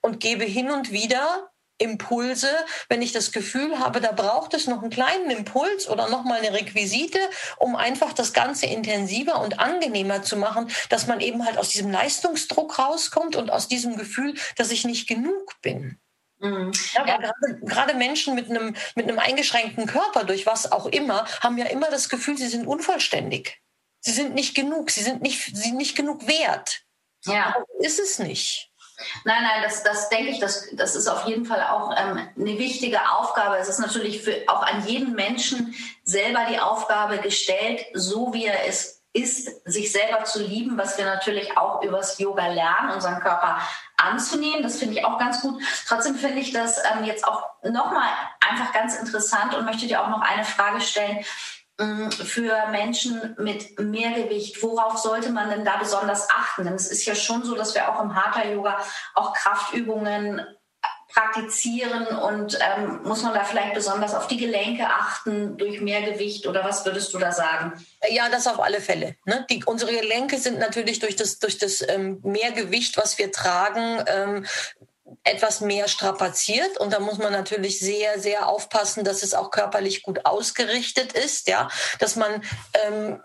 und 0.00 0.18
gebe 0.18 0.44
hin 0.44 0.72
und 0.72 0.90
wieder 0.90 1.52
Impulse, 1.78 2.48
wenn 2.88 3.02
ich 3.02 3.12
das 3.12 3.32
Gefühl 3.32 3.78
habe, 3.78 4.00
da 4.00 4.12
braucht 4.12 4.54
es 4.54 4.66
noch 4.66 4.82
einen 4.82 4.90
kleinen 4.90 5.30
Impuls 5.30 5.88
oder 5.88 6.08
noch 6.08 6.24
mal 6.24 6.38
eine 6.38 6.52
Requisite, 6.52 7.18
um 7.58 7.76
einfach 7.76 8.12
das 8.12 8.32
Ganze 8.32 8.66
intensiver 8.66 9.40
und 9.40 9.58
angenehmer 9.58 10.22
zu 10.22 10.36
machen, 10.36 10.70
dass 10.88 11.06
man 11.06 11.20
eben 11.20 11.44
halt 11.44 11.58
aus 11.58 11.68
diesem 11.68 11.90
Leistungsdruck 11.90 12.78
rauskommt 12.78 13.36
und 13.36 13.50
aus 13.50 13.68
diesem 13.68 13.96
Gefühl, 13.96 14.34
dass 14.56 14.70
ich 14.70 14.84
nicht 14.84 15.06
genug 15.06 15.60
bin. 15.60 15.98
Mhm. 16.38 16.72
Ja, 16.94 17.06
ja. 17.06 17.16
Gerade, 17.16 17.60
gerade, 17.62 17.94
Menschen 17.94 18.34
mit 18.34 18.50
einem, 18.50 18.74
mit 18.94 19.08
einem 19.08 19.18
eingeschränkten 19.18 19.86
Körper, 19.86 20.24
durch 20.24 20.46
was 20.46 20.70
auch 20.70 20.86
immer, 20.86 21.26
haben 21.40 21.58
ja 21.58 21.66
immer 21.66 21.90
das 21.90 22.08
Gefühl, 22.08 22.36
sie 22.36 22.48
sind 22.48 22.66
unvollständig. 22.66 23.60
Sie 24.00 24.12
sind 24.12 24.34
nicht 24.34 24.54
genug, 24.54 24.90
sie 24.90 25.02
sind 25.02 25.22
nicht, 25.22 25.44
sie 25.44 25.62
sind 25.62 25.76
nicht 25.76 25.96
genug 25.96 26.26
wert. 26.28 26.82
Ja. 27.24 27.54
Aber 27.56 27.64
ist 27.80 27.98
es 27.98 28.18
nicht. 28.18 28.70
Nein, 29.24 29.42
nein, 29.42 29.62
das, 29.62 29.82
das 29.82 30.08
denke 30.08 30.30
ich, 30.30 30.38
das, 30.38 30.68
das 30.72 30.96
ist 30.96 31.08
auf 31.08 31.26
jeden 31.26 31.44
Fall 31.44 31.62
auch 31.62 31.94
ähm, 31.96 32.28
eine 32.36 32.58
wichtige 32.58 32.98
Aufgabe. 33.12 33.56
Es 33.58 33.68
ist 33.68 33.78
natürlich 33.78 34.22
für, 34.22 34.44
auch 34.46 34.62
an 34.62 34.86
jeden 34.86 35.14
Menschen 35.14 35.74
selber 36.04 36.46
die 36.50 36.58
Aufgabe 36.58 37.18
gestellt, 37.18 37.84
so 37.92 38.32
wie 38.32 38.46
er 38.46 38.66
es 38.66 39.02
ist, 39.16 39.66
sich 39.66 39.92
selber 39.92 40.24
zu 40.24 40.42
lieben, 40.42 40.76
was 40.76 40.98
wir 40.98 41.06
natürlich 41.06 41.56
auch 41.56 41.82
übers 41.82 42.18
Yoga 42.18 42.48
lernen, 42.48 42.90
unseren 42.90 43.20
Körper 43.20 43.58
anzunehmen. 43.96 44.62
Das 44.62 44.78
finde 44.78 44.98
ich 44.98 45.04
auch 45.04 45.18
ganz 45.18 45.40
gut. 45.40 45.62
Trotzdem 45.88 46.16
finde 46.16 46.40
ich 46.40 46.52
das 46.52 46.78
ähm, 46.78 47.04
jetzt 47.04 47.26
auch 47.26 47.42
nochmal 47.64 48.08
einfach 48.46 48.72
ganz 48.72 48.96
interessant 48.96 49.54
und 49.54 49.64
möchte 49.64 49.86
dir 49.86 50.02
auch 50.02 50.08
noch 50.08 50.20
eine 50.20 50.44
Frage 50.44 50.80
stellen. 50.80 51.24
Mm, 51.78 52.10
für 52.10 52.68
Menschen 52.70 53.36
mit 53.38 53.78
Mehrgewicht, 53.78 54.62
worauf 54.62 54.96
sollte 54.98 55.30
man 55.30 55.50
denn 55.50 55.64
da 55.64 55.76
besonders 55.76 56.30
achten? 56.30 56.64
Denn 56.64 56.74
es 56.74 56.90
ist 56.90 57.04
ja 57.04 57.14
schon 57.14 57.44
so, 57.44 57.54
dass 57.54 57.74
wir 57.74 57.92
auch 57.92 58.02
im 58.02 58.14
Hatha-Yoga 58.14 58.78
auch 59.14 59.34
Kraftübungen 59.34 60.40
praktizieren 61.12 62.06
und 62.06 62.58
ähm, 62.60 63.00
muss 63.04 63.22
man 63.22 63.32
da 63.32 63.44
vielleicht 63.44 63.74
besonders 63.74 64.14
auf 64.14 64.26
die 64.26 64.36
Gelenke 64.36 64.86
achten 64.86 65.56
durch 65.56 65.80
Mehrgewicht 65.80 66.46
oder 66.46 66.64
was 66.64 66.84
würdest 66.84 67.14
du 67.14 67.18
da 67.18 67.32
sagen? 67.32 67.72
Ja, 68.10 68.28
das 68.28 68.46
auf 68.46 68.60
alle 68.60 68.80
Fälle. 68.80 69.16
Ne? 69.24 69.46
Die, 69.48 69.64
unsere 69.64 69.92
Gelenke 69.92 70.38
sind 70.38 70.58
natürlich 70.58 70.98
durch 70.98 71.16
das, 71.16 71.38
durch 71.38 71.56
das 71.56 71.82
ähm, 71.88 72.20
Mehrgewicht, 72.22 72.98
was 72.98 73.18
wir 73.18 73.32
tragen, 73.32 74.04
ähm, 74.06 74.46
etwas 75.24 75.60
mehr 75.60 75.88
strapaziert 75.88 76.78
und 76.78 76.92
da 76.92 77.00
muss 77.00 77.18
man 77.18 77.32
natürlich 77.32 77.78
sehr, 77.78 78.18
sehr 78.18 78.48
aufpassen, 78.48 79.04
dass 79.04 79.22
es 79.22 79.34
auch 79.34 79.50
körperlich 79.50 80.02
gut 80.02 80.24
ausgerichtet 80.24 81.12
ist, 81.12 81.48
ja, 81.48 81.68
dass 81.98 82.16
man 82.16 82.42
ähm, 82.74 83.20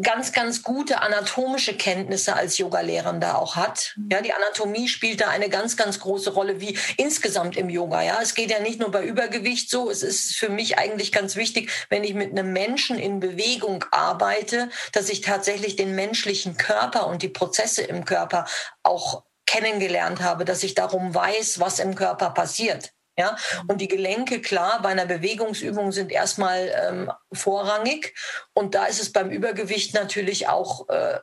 ganz, 0.00 0.32
ganz 0.32 0.62
gute 0.62 1.02
anatomische 1.02 1.76
Kenntnisse 1.76 2.34
als 2.34 2.56
Yogalehrender 2.56 3.38
auch 3.38 3.56
hat. 3.56 3.94
Ja, 4.10 4.22
die 4.22 4.32
Anatomie 4.32 4.88
spielt 4.88 5.20
da 5.20 5.28
eine 5.28 5.50
ganz, 5.50 5.76
ganz 5.76 6.00
große 6.00 6.32
Rolle, 6.32 6.60
wie 6.60 6.78
insgesamt 6.96 7.58
im 7.58 7.68
Yoga. 7.68 8.00
Ja, 8.00 8.18
es 8.22 8.34
geht 8.34 8.50
ja 8.50 8.60
nicht 8.60 8.80
nur 8.80 8.90
bei 8.90 9.04
Übergewicht 9.04 9.68
so. 9.68 9.90
Es 9.90 10.02
ist 10.02 10.34
für 10.34 10.48
mich 10.48 10.78
eigentlich 10.78 11.12
ganz 11.12 11.36
wichtig, 11.36 11.70
wenn 11.90 12.04
ich 12.04 12.14
mit 12.14 12.30
einem 12.30 12.54
Menschen 12.54 12.98
in 12.98 13.20
Bewegung 13.20 13.84
arbeite, 13.90 14.70
dass 14.92 15.10
ich 15.10 15.20
tatsächlich 15.20 15.76
den 15.76 15.94
menschlichen 15.94 16.56
Körper 16.56 17.06
und 17.06 17.22
die 17.22 17.28
Prozesse 17.28 17.82
im 17.82 18.06
Körper 18.06 18.46
auch 18.82 19.24
kennengelernt 19.46 20.20
habe, 20.22 20.44
dass 20.44 20.62
ich 20.62 20.74
darum 20.74 21.14
weiß, 21.14 21.60
was 21.60 21.78
im 21.78 21.94
Körper 21.94 22.30
passiert. 22.30 22.92
Ja, 23.18 23.36
und 23.68 23.82
die 23.82 23.88
Gelenke, 23.88 24.40
klar, 24.40 24.80
bei 24.80 24.88
einer 24.88 25.04
Bewegungsübung 25.04 25.92
sind 25.92 26.10
erstmal 26.10 26.72
ähm, 26.74 27.12
vorrangig. 27.30 28.14
Und 28.54 28.74
da 28.74 28.86
ist 28.86 29.02
es 29.02 29.12
beim 29.12 29.30
Übergewicht 29.30 29.92
natürlich 29.92 30.48
auch 30.48 30.88
äh, 30.88 31.18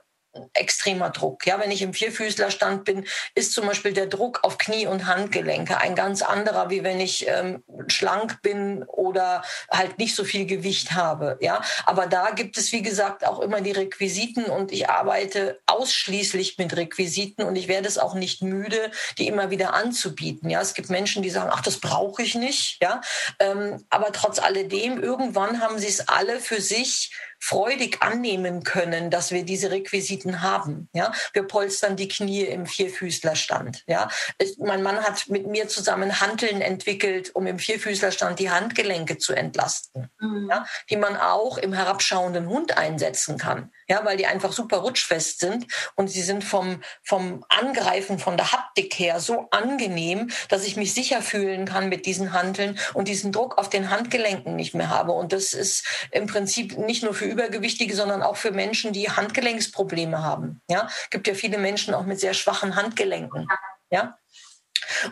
extremer 0.53 1.09
Druck. 1.09 1.45
Ja, 1.47 1.59
wenn 1.59 1.71
ich 1.71 1.81
im 1.81 1.93
Vierfüßlerstand 1.93 2.85
bin, 2.85 3.05
ist 3.35 3.53
zum 3.53 3.65
Beispiel 3.67 3.93
der 3.93 4.07
Druck 4.07 4.43
auf 4.43 4.57
Knie 4.57 4.85
und 4.85 5.07
Handgelenke 5.07 5.77
ein 5.77 5.95
ganz 5.95 6.21
anderer, 6.21 6.69
wie 6.69 6.83
wenn 6.83 6.99
ich 6.99 7.27
ähm, 7.27 7.63
schlank 7.87 8.41
bin 8.41 8.83
oder 8.83 9.43
halt 9.71 9.97
nicht 9.97 10.15
so 10.15 10.23
viel 10.23 10.45
Gewicht 10.45 10.91
habe. 10.91 11.37
Ja, 11.41 11.61
aber 11.85 12.07
da 12.07 12.31
gibt 12.31 12.57
es 12.57 12.71
wie 12.71 12.81
gesagt 12.81 13.25
auch 13.25 13.39
immer 13.39 13.61
die 13.61 13.71
Requisiten 13.71 14.45
und 14.45 14.71
ich 14.71 14.89
arbeite 14.89 15.59
ausschließlich 15.65 16.57
mit 16.57 16.75
Requisiten 16.75 17.43
und 17.43 17.55
ich 17.55 17.67
werde 17.67 17.87
es 17.87 17.97
auch 17.97 18.13
nicht 18.13 18.41
müde, 18.41 18.91
die 19.17 19.27
immer 19.27 19.49
wieder 19.49 19.73
anzubieten. 19.73 20.49
Ja, 20.49 20.61
es 20.61 20.73
gibt 20.73 20.89
Menschen, 20.89 21.23
die 21.23 21.29
sagen, 21.29 21.49
ach, 21.51 21.61
das 21.61 21.79
brauche 21.79 22.21
ich 22.21 22.35
nicht. 22.35 22.77
Ja, 22.81 23.01
ähm, 23.39 23.83
aber 23.89 24.11
trotz 24.11 24.39
alledem 24.39 25.01
irgendwann 25.01 25.61
haben 25.61 25.79
sie 25.79 25.87
es 25.87 26.07
alle 26.07 26.39
für 26.39 26.61
sich 26.61 27.11
freudig 27.39 28.01
annehmen 28.01 28.63
können, 28.63 29.09
dass 29.09 29.31
wir 29.31 29.43
diese 29.43 29.71
Requisiten 29.71 30.41
haben. 30.41 30.89
Ja, 30.93 31.11
wir 31.33 31.43
polstern 31.43 31.95
die 31.95 32.07
Knie 32.07 32.43
im 32.43 32.65
Vierfüßlerstand. 32.65 33.83
Ja, 33.87 34.09
mein 34.57 34.83
Mann 34.83 34.97
hat 34.97 35.29
mit 35.29 35.47
mir 35.47 35.67
zusammen 35.67 36.19
Hanteln 36.21 36.61
entwickelt, 36.61 37.33
um 37.33 37.47
im 37.47 37.59
Vierfüßlerstand 37.59 38.39
die 38.39 38.51
Handgelenke 38.51 39.17
zu 39.17 39.33
entlasten, 39.33 40.09
mhm. 40.19 40.49
ja, 40.49 40.65
die 40.89 40.97
man 40.97 41.17
auch 41.17 41.57
im 41.57 41.73
herabschauenden 41.73 42.47
Hund 42.47 42.77
einsetzen 42.77 43.37
kann 43.37 43.71
ja, 43.89 44.05
weil 44.05 44.17
die 44.17 44.27
einfach 44.27 44.51
super 44.51 44.77
rutschfest 44.77 45.39
sind 45.39 45.65
und 45.95 46.09
sie 46.09 46.21
sind 46.21 46.43
vom, 46.43 46.81
vom 47.03 47.43
Angreifen, 47.49 48.19
von 48.19 48.37
der 48.37 48.51
Haptik 48.51 48.93
her 48.99 49.19
so 49.19 49.47
angenehm, 49.49 50.29
dass 50.47 50.65
ich 50.65 50.77
mich 50.77 50.93
sicher 50.93 51.21
fühlen 51.21 51.65
kann 51.65 51.89
mit 51.89 52.05
diesen 52.05 52.33
Hanteln 52.33 52.77
und 52.93 53.07
diesen 53.07 53.31
Druck 53.31 53.57
auf 53.57 53.69
den 53.69 53.89
Handgelenken 53.89 54.55
nicht 54.55 54.75
mehr 54.75 54.89
habe. 54.89 55.13
Und 55.13 55.33
das 55.33 55.53
ist 55.53 55.85
im 56.11 56.27
Prinzip 56.27 56.77
nicht 56.77 57.03
nur 57.03 57.15
für 57.15 57.25
Übergewichtige, 57.25 57.95
sondern 57.95 58.21
auch 58.21 58.37
für 58.37 58.51
Menschen, 58.51 58.93
die 58.93 59.09
Handgelenksprobleme 59.09 60.21
haben. 60.21 60.61
Ja, 60.69 60.87
gibt 61.09 61.27
ja 61.27 61.33
viele 61.33 61.57
Menschen 61.57 61.93
auch 61.95 62.05
mit 62.05 62.19
sehr 62.19 62.35
schwachen 62.35 62.75
Handgelenken. 62.75 63.47
Ja, 63.89 64.18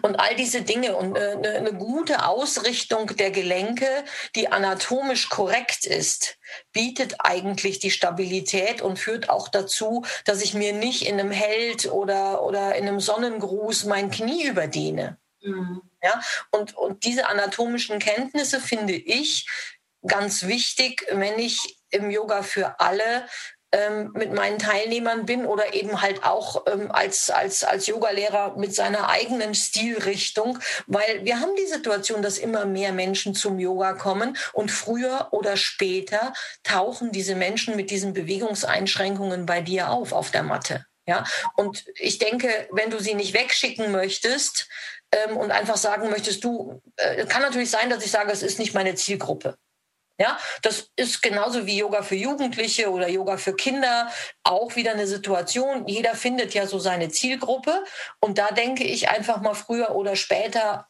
und 0.02 0.20
all 0.20 0.36
diese 0.36 0.62
Dinge 0.62 0.96
und 0.96 1.18
eine, 1.18 1.50
eine 1.50 1.74
gute 1.74 2.26
Ausrichtung 2.26 3.08
der 3.18 3.32
Gelenke, 3.32 3.88
die 4.36 4.52
anatomisch 4.52 5.30
korrekt 5.30 5.86
ist, 5.86 6.38
bietet 6.72 7.16
eigentlich 7.20 7.80
die 7.80 7.92
Stabilität 7.92 8.82
und 8.82 9.00
führt 9.00 9.30
auch 9.30 9.48
dazu, 9.48 10.06
dass 10.26 10.42
ich 10.42 10.54
mir 10.54 10.74
nicht 10.74 11.06
in 11.08 11.20
einem 11.20 11.32
Held 11.32 11.92
oder, 11.92 12.44
oder 12.44 12.76
in 12.76 12.88
einem 12.88 13.00
Sonnengruß 13.00 13.86
mein 13.86 14.12
Knie 14.12 14.46
überdehne. 14.46 15.18
Mhm. 15.42 15.82
Ja, 16.04 16.22
und, 16.52 16.76
und 16.76 17.04
diese 17.06 17.28
anatomischen 17.28 18.00
Kenntnisse 18.00 18.60
finde 18.60 18.94
ich 18.94 19.48
ganz 20.06 20.44
wichtig, 20.44 21.06
wenn 21.12 21.40
ich 21.40 21.80
im 21.90 22.12
Yoga 22.12 22.44
für 22.44 22.80
alle 22.80 23.28
ähm, 23.78 24.12
mit 24.14 24.34
meinen 24.34 24.58
Teilnehmern 24.58 25.26
bin 25.26 25.46
oder 25.46 25.74
eben 25.74 26.02
halt 26.02 26.24
auch 26.24 26.66
ähm, 26.68 26.92
als, 26.92 27.30
als, 27.30 27.64
als 27.64 27.86
Yogalehrer 27.86 28.58
mit 28.58 28.74
seiner 28.74 29.10
eigenen 29.10 29.54
Stilrichtung, 29.54 30.58
weil 30.88 31.24
wir 31.24 31.40
haben 31.40 31.56
die 31.56 31.68
Situation, 31.68 32.22
dass 32.22 32.40
immer 32.40 32.66
mehr 32.66 32.92
Menschen 32.92 33.36
zum 33.36 33.60
Yoga 33.60 33.94
kommen 33.94 34.36
und 34.54 34.72
früher 34.72 35.28
oder 35.32 35.58
später 35.58 36.34
tauchen 36.64 37.12
diese 37.12 37.36
Menschen 37.36 37.76
mit 37.76 37.92
diesen 37.92 38.14
Bewegungseinschränkungen 38.14 39.46
bei 39.46 39.62
dir 39.62 39.92
auf 39.92 40.12
auf 40.12 40.32
der 40.32 40.44
Matte. 40.44 40.86
Ja, 41.06 41.24
und 41.56 41.86
ich 41.96 42.18
denke, 42.18 42.50
wenn 42.72 42.90
du 42.90 43.00
sie 43.00 43.14
nicht 43.14 43.34
wegschicken 43.34 43.92
möchtest 43.94 44.68
ähm, 45.12 45.38
und 45.38 45.52
einfach 45.52 45.78
sagen 45.78 46.10
möchtest, 46.10 46.44
du, 46.44 46.82
äh, 46.98 47.26
kann 47.26 47.42
natürlich 47.42 47.70
sein, 47.70 47.90
dass 47.90 48.04
ich 48.04 48.12
sage, 48.12 48.32
es 48.32 48.44
ist 48.44 48.60
nicht 48.60 48.74
meine 48.74 48.96
Zielgruppe. 48.96 49.56
Ja, 50.20 50.40
das 50.64 50.90
ist 50.96 51.22
genauso 51.22 51.68
wie 51.68 51.78
Yoga 51.78 52.02
für 52.02 52.16
Jugendliche 52.16 52.90
oder 52.90 53.08
Yoga 53.08 53.38
für 53.38 53.56
Kinder 53.56 54.12
auch 54.44 54.76
wieder 54.76 54.92
eine 54.92 55.06
Situation. 55.06 55.88
Jeder 55.88 56.16
findet 56.16 56.56
ja 56.56 56.66
so 56.66 56.80
seine 56.80 57.10
Zielgruppe. 57.10 57.84
Und 58.20 58.40
da 58.40 58.48
denke 58.50 58.84
ich 58.84 59.10
einfach 59.10 59.42
mal 59.42 59.54
früher 59.54 59.96
oder 59.96 60.16
später 60.16 60.88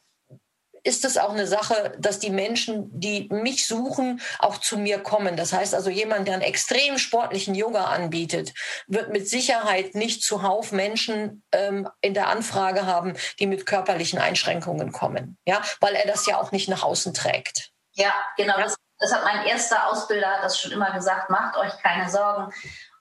ist 0.84 1.04
es 1.04 1.18
auch 1.18 1.32
eine 1.32 1.48
Sache, 1.48 1.94
dass 2.00 2.20
die 2.20 2.30
Menschen, 2.30 2.88
die 2.98 3.28
mich 3.30 3.68
suchen, 3.68 4.22
auch 4.40 4.58
zu 4.60 4.78
mir 4.78 5.00
kommen. 5.00 5.36
Das 5.36 5.52
heißt 5.52 5.76
also, 5.76 5.90
jemand, 5.90 6.28
der 6.28 6.36
einen 6.36 6.44
extrem 6.44 6.98
sportlichen 6.98 7.56
Yoga 7.56 7.86
anbietet, 7.86 8.54
wird 8.88 9.12
mit 9.12 9.28
Sicherheit 9.28 9.96
nicht 9.96 10.24
zuhauf 10.24 10.72
Menschen 10.72 11.44
ähm, 11.52 11.90
in 12.00 12.14
der 12.14 12.28
Anfrage 12.28 12.86
haben, 12.86 13.16
die 13.40 13.48
mit 13.48 13.66
körperlichen 13.66 14.20
Einschränkungen 14.20 14.94
kommen. 14.94 15.38
Ja, 15.46 15.62
weil 15.82 15.96
er 15.96 16.08
das 16.08 16.26
ja 16.26 16.40
auch 16.40 16.54
nicht 16.54 16.70
nach 16.70 16.84
außen 16.84 17.14
trägt. 17.14 17.72
Ja, 17.94 18.14
genau. 18.38 18.58
Ja. 18.58 18.64
Das 18.64 18.76
das 19.00 19.14
hat 19.14 19.24
mein 19.24 19.46
erster 19.46 19.88
Ausbilder 19.88 20.40
das 20.42 20.60
schon 20.60 20.72
immer 20.72 20.92
gesagt, 20.92 21.30
macht 21.30 21.58
euch 21.58 21.78
keine 21.82 22.10
Sorgen. 22.10 22.52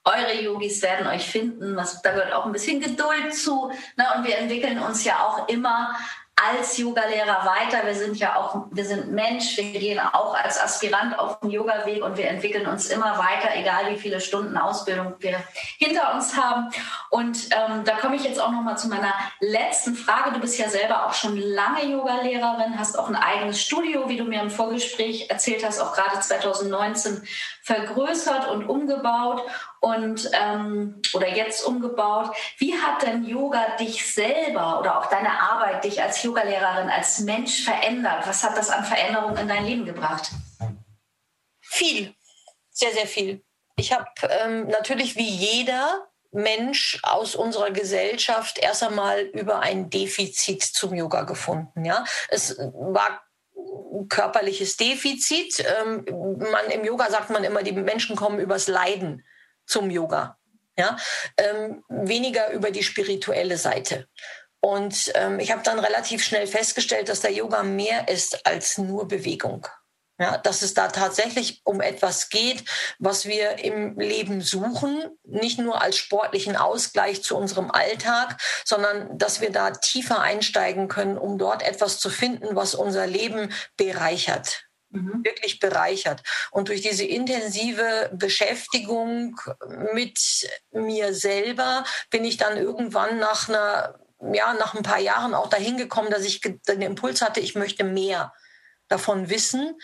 Eure 0.03 0.41
Yogis 0.41 0.81
werden 0.81 1.07
euch 1.07 1.29
finden. 1.29 1.75
Was, 1.75 2.01
da 2.01 2.11
gehört 2.11 2.33
auch 2.33 2.45
ein 2.45 2.51
bisschen 2.51 2.79
Geduld 2.79 3.35
zu. 3.35 3.71
Ne? 3.97 4.05
Und 4.15 4.23
wir 4.23 4.37
entwickeln 4.37 4.79
uns 4.79 5.03
ja 5.03 5.19
auch 5.19 5.47
immer 5.49 5.95
als 6.39 6.77
Yogalehrer 6.77 7.45
weiter. 7.45 7.85
Wir 7.85 7.95
sind 7.95 8.17
ja 8.17 8.35
auch, 8.35 8.67
wir 8.69 8.85
sind 8.85 9.11
Mensch, 9.11 9.57
wir 9.57 9.79
gehen 9.79 9.99
auch 9.99 10.35
als 10.35 10.61
Aspirant 10.61 11.17
auf 11.17 11.39
den 11.39 11.49
Yoga-Weg 11.49 12.03
und 12.03 12.15
wir 12.15 12.27
entwickeln 12.27 12.67
uns 12.67 12.87
immer 12.87 13.17
weiter, 13.17 13.55
egal 13.55 13.91
wie 13.91 13.97
viele 13.97 14.21
Stunden 14.21 14.55
Ausbildung 14.55 15.15
wir 15.19 15.39
hinter 15.77 16.13
uns 16.13 16.37
haben. 16.37 16.69
Und 17.09 17.49
ähm, 17.51 17.83
da 17.85 17.97
komme 17.97 18.15
ich 18.17 18.23
jetzt 18.23 18.39
auch 18.39 18.51
noch 18.51 18.61
mal 18.61 18.77
zu 18.77 18.87
meiner 18.87 19.13
letzten 19.39 19.95
Frage. 19.95 20.31
Du 20.33 20.39
bist 20.39 20.59
ja 20.59 20.69
selber 20.69 21.07
auch 21.07 21.13
schon 21.13 21.37
lange 21.37 21.85
Yogalehrerin, 21.85 22.77
hast 22.77 22.99
auch 22.99 23.09
ein 23.09 23.15
eigenes 23.15 23.59
Studio, 23.59 24.07
wie 24.07 24.17
du 24.17 24.23
mir 24.23 24.41
im 24.41 24.51
Vorgespräch 24.51 25.31
erzählt 25.31 25.65
hast, 25.65 25.79
auch 25.79 25.93
gerade 25.93 26.19
2019 26.19 27.27
vergrößert 27.63 28.47
und 28.47 28.69
umgebaut 28.69 29.41
und 29.79 30.29
ähm, 30.33 31.01
oder 31.13 31.27
jetzt 31.27 31.65
umgebaut. 31.65 32.35
Wie 32.57 32.75
hat 32.75 33.03
denn 33.03 33.25
Yoga 33.25 33.75
dich 33.77 34.13
selber 34.13 34.79
oder 34.79 34.99
auch 34.99 35.07
deine 35.07 35.39
Arbeit 35.39 35.83
dich 35.83 36.01
als 36.01 36.23
Yogalehrerin, 36.23 36.89
als 36.89 37.19
Mensch 37.19 37.63
verändert? 37.63 38.25
Was 38.25 38.43
hat 38.43 38.57
das 38.57 38.69
an 38.69 38.83
Veränderungen 38.83 39.37
in 39.37 39.47
dein 39.47 39.65
Leben 39.65 39.85
gebracht? 39.85 40.31
Viel, 41.61 42.13
sehr, 42.69 42.91
sehr 42.93 43.07
viel. 43.07 43.43
Ich 43.75 43.93
habe 43.93 44.09
ähm, 44.43 44.67
natürlich 44.67 45.15
wie 45.15 45.29
jeder 45.29 46.07
Mensch 46.31 46.99
aus 47.03 47.35
unserer 47.35 47.71
Gesellschaft 47.71 48.57
erst 48.59 48.83
einmal 48.83 49.21
über 49.21 49.59
ein 49.59 49.89
Defizit 49.89 50.63
zum 50.63 50.93
Yoga 50.93 51.23
gefunden. 51.23 51.85
Ja, 51.85 52.03
es 52.29 52.57
war 52.57 53.21
körperliches 54.09 54.77
Defizit. 54.77 55.63
Ähm, 55.79 56.05
man, 56.39 56.69
Im 56.71 56.83
Yoga 56.83 57.09
sagt 57.09 57.29
man 57.29 57.43
immer, 57.43 57.63
die 57.63 57.71
Menschen 57.71 58.15
kommen 58.15 58.39
übers 58.39 58.67
Leiden 58.67 59.23
zum 59.67 59.91
Yoga. 59.91 60.37
Ja? 60.77 60.97
Ähm, 61.37 61.83
weniger 61.89 62.51
über 62.51 62.71
die 62.71 62.83
spirituelle 62.83 63.57
Seite. 63.57 64.07
Und 64.59 65.11
ähm, 65.15 65.39
ich 65.39 65.51
habe 65.51 65.61
dann 65.63 65.79
relativ 65.79 66.23
schnell 66.23 66.47
festgestellt, 66.47 67.09
dass 67.09 67.21
der 67.21 67.31
Yoga 67.31 67.63
mehr 67.63 68.07
ist 68.07 68.45
als 68.45 68.77
nur 68.77 69.07
Bewegung. 69.07 69.67
Ja, 70.19 70.39
dass 70.39 70.63
es 70.63 70.73
da 70.73 70.87
tatsächlich 70.87 71.61
um 71.63 71.79
etwas 71.79 72.29
geht, 72.29 72.63
was 72.97 73.27
wir 73.27 73.63
im 73.63 73.99
Leben 73.99 74.41
suchen, 74.41 75.03
nicht 75.23 75.59
nur 75.59 75.79
als 75.79 75.97
sportlichen 75.97 76.55
Ausgleich 76.55 77.21
zu 77.21 77.37
unserem 77.37 77.69
Alltag, 77.69 78.41
sondern 78.65 79.15
dass 79.15 79.41
wir 79.41 79.51
da 79.51 79.69
tiefer 79.69 80.19
einsteigen 80.19 80.87
können, 80.87 81.19
um 81.19 81.37
dort 81.37 81.61
etwas 81.61 81.99
zu 81.99 82.09
finden, 82.09 82.55
was 82.55 82.73
unser 82.73 83.05
Leben 83.05 83.53
bereichert. 83.75 84.66
Mhm. 84.89 85.23
wirklich 85.23 85.59
bereichert. 85.59 86.23
Und 86.51 86.69
durch 86.69 86.81
diese 86.81 87.03
intensive 87.03 88.09
Beschäftigung 88.13 89.39
mit 89.93 90.47
mir 90.71 91.13
selber 91.13 91.83
bin 92.09 92.23
ich 92.23 92.37
dann 92.37 92.57
irgendwann 92.57 93.19
nach 93.19 93.49
einer, 93.49 93.99
ja, 94.33 94.53
nach 94.53 94.75
ein 94.75 94.83
paar 94.83 94.99
Jahren 94.99 95.33
auch 95.33 95.49
dahin 95.49 95.77
gekommen, 95.77 96.09
dass 96.09 96.23
ich 96.23 96.41
den 96.41 96.81
Impuls 96.81 97.21
hatte, 97.21 97.39
ich 97.39 97.55
möchte 97.55 97.83
mehr 97.83 98.33
davon 98.87 99.29
wissen, 99.29 99.77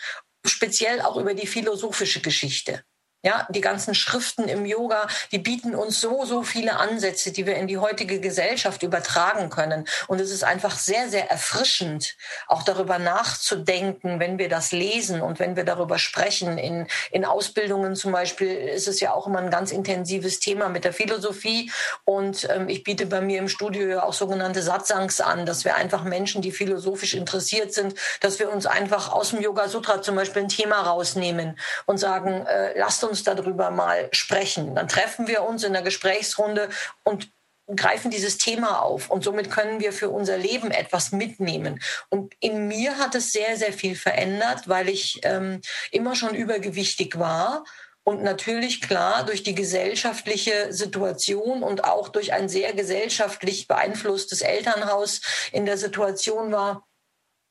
speziell 0.46 1.00
auch 1.02 1.16
über 1.16 1.34
die 1.34 1.46
philosophische 1.46 2.20
Geschichte. 2.20 2.82
Ja, 3.24 3.46
die 3.48 3.62
ganzen 3.62 3.94
Schriften 3.94 4.48
im 4.48 4.66
Yoga, 4.66 5.08
die 5.32 5.38
bieten 5.38 5.74
uns 5.74 5.98
so, 5.98 6.26
so 6.26 6.42
viele 6.42 6.76
Ansätze, 6.76 7.32
die 7.32 7.46
wir 7.46 7.56
in 7.56 7.66
die 7.66 7.78
heutige 7.78 8.20
Gesellschaft 8.20 8.82
übertragen 8.82 9.48
können. 9.48 9.88
Und 10.08 10.20
es 10.20 10.30
ist 10.30 10.44
einfach 10.44 10.76
sehr, 10.76 11.08
sehr 11.08 11.30
erfrischend, 11.30 12.18
auch 12.48 12.64
darüber 12.64 12.98
nachzudenken, 12.98 14.20
wenn 14.20 14.38
wir 14.38 14.50
das 14.50 14.72
lesen 14.72 15.22
und 15.22 15.38
wenn 15.38 15.56
wir 15.56 15.64
darüber 15.64 15.98
sprechen. 15.98 16.58
In, 16.58 16.86
in 17.12 17.24
Ausbildungen 17.24 17.96
zum 17.96 18.12
Beispiel 18.12 18.48
ist 18.48 18.88
es 18.88 19.00
ja 19.00 19.14
auch 19.14 19.26
immer 19.26 19.38
ein 19.38 19.48
ganz 19.48 19.72
intensives 19.72 20.38
Thema 20.38 20.68
mit 20.68 20.84
der 20.84 20.92
Philosophie. 20.92 21.72
Und 22.04 22.46
ähm, 22.50 22.68
ich 22.68 22.84
biete 22.84 23.06
bei 23.06 23.22
mir 23.22 23.38
im 23.38 23.48
Studio 23.48 23.88
ja 23.88 24.02
auch 24.02 24.12
sogenannte 24.12 24.60
Satsangs 24.60 25.22
an, 25.22 25.46
dass 25.46 25.64
wir 25.64 25.76
einfach 25.76 26.04
Menschen, 26.04 26.42
die 26.42 26.52
philosophisch 26.52 27.14
interessiert 27.14 27.72
sind, 27.72 27.94
dass 28.20 28.38
wir 28.38 28.52
uns 28.52 28.66
einfach 28.66 29.10
aus 29.10 29.30
dem 29.30 29.40
Yoga 29.40 29.66
Sutra 29.68 30.02
zum 30.02 30.16
Beispiel 30.16 30.42
ein 30.42 30.48
Thema 30.48 30.82
rausnehmen 30.82 31.58
und 31.86 31.96
sagen, 31.96 32.44
äh, 32.44 32.78
lasst 32.78 33.02
uns 33.02 33.13
uns 33.14 33.22
darüber 33.22 33.70
mal 33.70 34.08
sprechen. 34.10 34.74
Dann 34.74 34.88
treffen 34.88 35.28
wir 35.28 35.44
uns 35.44 35.62
in 35.62 35.72
der 35.72 35.82
Gesprächsrunde 35.82 36.68
und 37.04 37.30
greifen 37.76 38.10
dieses 38.10 38.38
Thema 38.38 38.82
auf 38.82 39.08
und 39.08 39.22
somit 39.24 39.50
können 39.50 39.80
wir 39.80 39.92
für 39.92 40.10
unser 40.10 40.36
Leben 40.36 40.70
etwas 40.70 41.12
mitnehmen. 41.12 41.80
Und 42.10 42.34
in 42.40 42.66
mir 42.66 42.98
hat 42.98 43.14
es 43.14 43.32
sehr, 43.32 43.56
sehr 43.56 43.72
viel 43.72 43.96
verändert, 43.96 44.68
weil 44.68 44.88
ich 44.88 45.20
ähm, 45.22 45.60
immer 45.90 46.16
schon 46.16 46.34
übergewichtig 46.34 47.18
war 47.18 47.64
und 48.02 48.22
natürlich 48.22 48.82
klar 48.82 49.24
durch 49.24 49.44
die 49.44 49.54
gesellschaftliche 49.54 50.72
Situation 50.72 51.62
und 51.62 51.84
auch 51.84 52.08
durch 52.08 52.32
ein 52.32 52.48
sehr 52.48 52.74
gesellschaftlich 52.74 53.68
beeinflusstes 53.68 54.42
Elternhaus 54.42 55.22
in 55.52 55.64
der 55.64 55.78
Situation 55.78 56.52
war, 56.52 56.86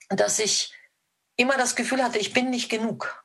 dass 0.09 0.37
ich 0.39 0.73
immer 1.37 1.57
das 1.57 1.75
Gefühl 1.75 2.03
hatte, 2.03 2.19
ich 2.19 2.33
bin 2.33 2.51
nicht 2.51 2.69
genug. 2.69 3.22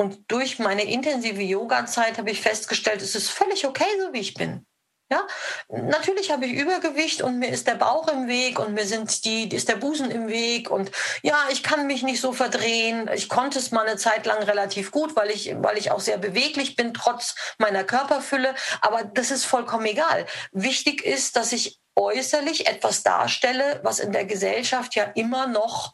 Und 0.00 0.30
durch 0.32 0.58
meine 0.58 0.84
intensive 0.84 1.42
Yoga-Zeit 1.42 2.16
habe 2.16 2.30
ich 2.30 2.40
festgestellt, 2.40 3.02
es 3.02 3.14
ist 3.14 3.28
völlig 3.28 3.66
okay, 3.66 3.84
so 4.00 4.14
wie 4.14 4.20
ich 4.20 4.32
bin. 4.32 4.64
Ja, 5.10 5.26
natürlich 5.68 6.30
habe 6.30 6.46
ich 6.46 6.54
Übergewicht 6.54 7.20
und 7.20 7.38
mir 7.38 7.50
ist 7.50 7.66
der 7.66 7.74
Bauch 7.74 8.08
im 8.08 8.26
Weg 8.26 8.58
und 8.58 8.72
mir 8.72 8.86
sind 8.86 9.26
die, 9.26 9.54
ist 9.54 9.68
der 9.68 9.76
Busen 9.76 10.10
im 10.10 10.28
Weg 10.28 10.70
und 10.70 10.90
ja, 11.22 11.36
ich 11.52 11.62
kann 11.62 11.86
mich 11.86 12.02
nicht 12.02 12.22
so 12.22 12.32
verdrehen. 12.32 13.10
Ich 13.14 13.28
konnte 13.28 13.58
es 13.58 13.72
mal 13.72 13.86
eine 13.86 13.98
Zeit 13.98 14.24
lang 14.24 14.42
relativ 14.42 14.90
gut, 14.90 15.16
weil 15.16 15.28
ich, 15.28 15.54
weil 15.58 15.76
ich 15.76 15.90
auch 15.90 16.00
sehr 16.00 16.16
beweglich 16.16 16.76
bin, 16.76 16.94
trotz 16.94 17.34
meiner 17.58 17.84
Körperfülle. 17.84 18.54
Aber 18.80 19.04
das 19.04 19.30
ist 19.30 19.44
vollkommen 19.44 19.84
egal. 19.84 20.24
Wichtig 20.50 21.04
ist, 21.04 21.36
dass 21.36 21.52
ich 21.52 21.78
äußerlich 21.94 22.68
etwas 22.68 23.02
darstelle, 23.02 23.80
was 23.82 23.98
in 23.98 24.12
der 24.12 24.24
Gesellschaft 24.24 24.94
ja 24.94 25.04
immer 25.04 25.46
noch 25.46 25.92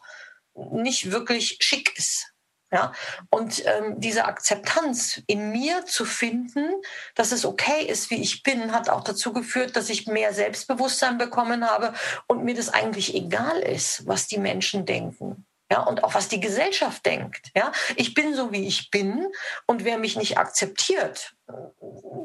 nicht 0.53 1.11
wirklich 1.11 1.57
schick 1.59 1.97
ist. 1.97 2.36
Ja, 2.69 2.91
und 3.29 3.65
ähm, 3.65 3.95
diese 3.97 4.25
Akzeptanz 4.25 5.21
in 5.25 5.51
mir 5.51 5.85
zu 5.85 6.03
finden, 6.03 6.67
dass 7.15 7.31
es 7.31 7.45
okay 7.45 7.85
ist, 7.85 8.09
wie 8.09 8.21
ich 8.21 8.43
bin, 8.43 8.73
hat 8.73 8.89
auch 8.89 9.05
dazu 9.05 9.31
geführt, 9.31 9.77
dass 9.77 9.89
ich 9.89 10.05
mehr 10.05 10.33
Selbstbewusstsein 10.33 11.17
bekommen 11.17 11.65
habe 11.65 11.93
und 12.27 12.43
mir 12.43 12.55
das 12.55 12.67
eigentlich 12.67 13.15
egal 13.15 13.59
ist, 13.59 14.05
was 14.05 14.27
die 14.27 14.37
Menschen 14.37 14.85
denken. 14.85 15.46
Ja, 15.69 15.81
und 15.81 16.03
auch 16.03 16.15
was 16.15 16.29
die 16.29 16.39
Gesellschaft 16.39 17.05
denkt. 17.05 17.51
Ja, 17.55 17.71
ich 17.97 18.13
bin 18.13 18.33
so, 18.33 18.51
wie 18.53 18.65
ich 18.65 18.89
bin 18.89 19.27
und 19.65 19.83
wer 19.83 19.97
mich 19.97 20.15
nicht 20.15 20.37
akzeptiert, 20.37 21.35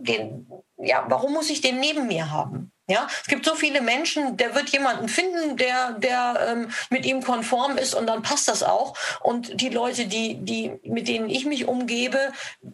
den, 0.01 0.47
ja, 0.79 1.05
warum 1.09 1.33
muss 1.33 1.51
ich 1.51 1.61
den 1.61 1.81
neben 1.81 2.07
mir 2.07 2.31
haben? 2.31 2.73
Ja, 2.89 3.07
es 3.21 3.29
gibt 3.29 3.47
so 3.47 3.55
viele 3.55 3.81
Menschen, 3.81 4.37
der 4.37 4.55
wird 4.55 4.69
jemanden 4.71 5.09
finden, 5.09 5.57
der, 5.57 5.93
der 5.93 6.49
ähm, 6.49 6.71
mit 6.91 7.07
ihm 7.07 7.23
konform 7.23 7.79
ist 7.79 7.95
und 7.95 8.07
dann 8.07 8.23
passt 8.23 8.49
das 8.49 8.63
auch. 8.63 8.95
Und 9.23 9.61
die 9.61 9.69
Leute, 9.69 10.07
die, 10.07 10.35
die, 10.35 10.73
mit 10.83 11.09
denen 11.09 11.31
ich 11.31 11.47
mich 11.47 11.67
umgebe, 11.67 12.33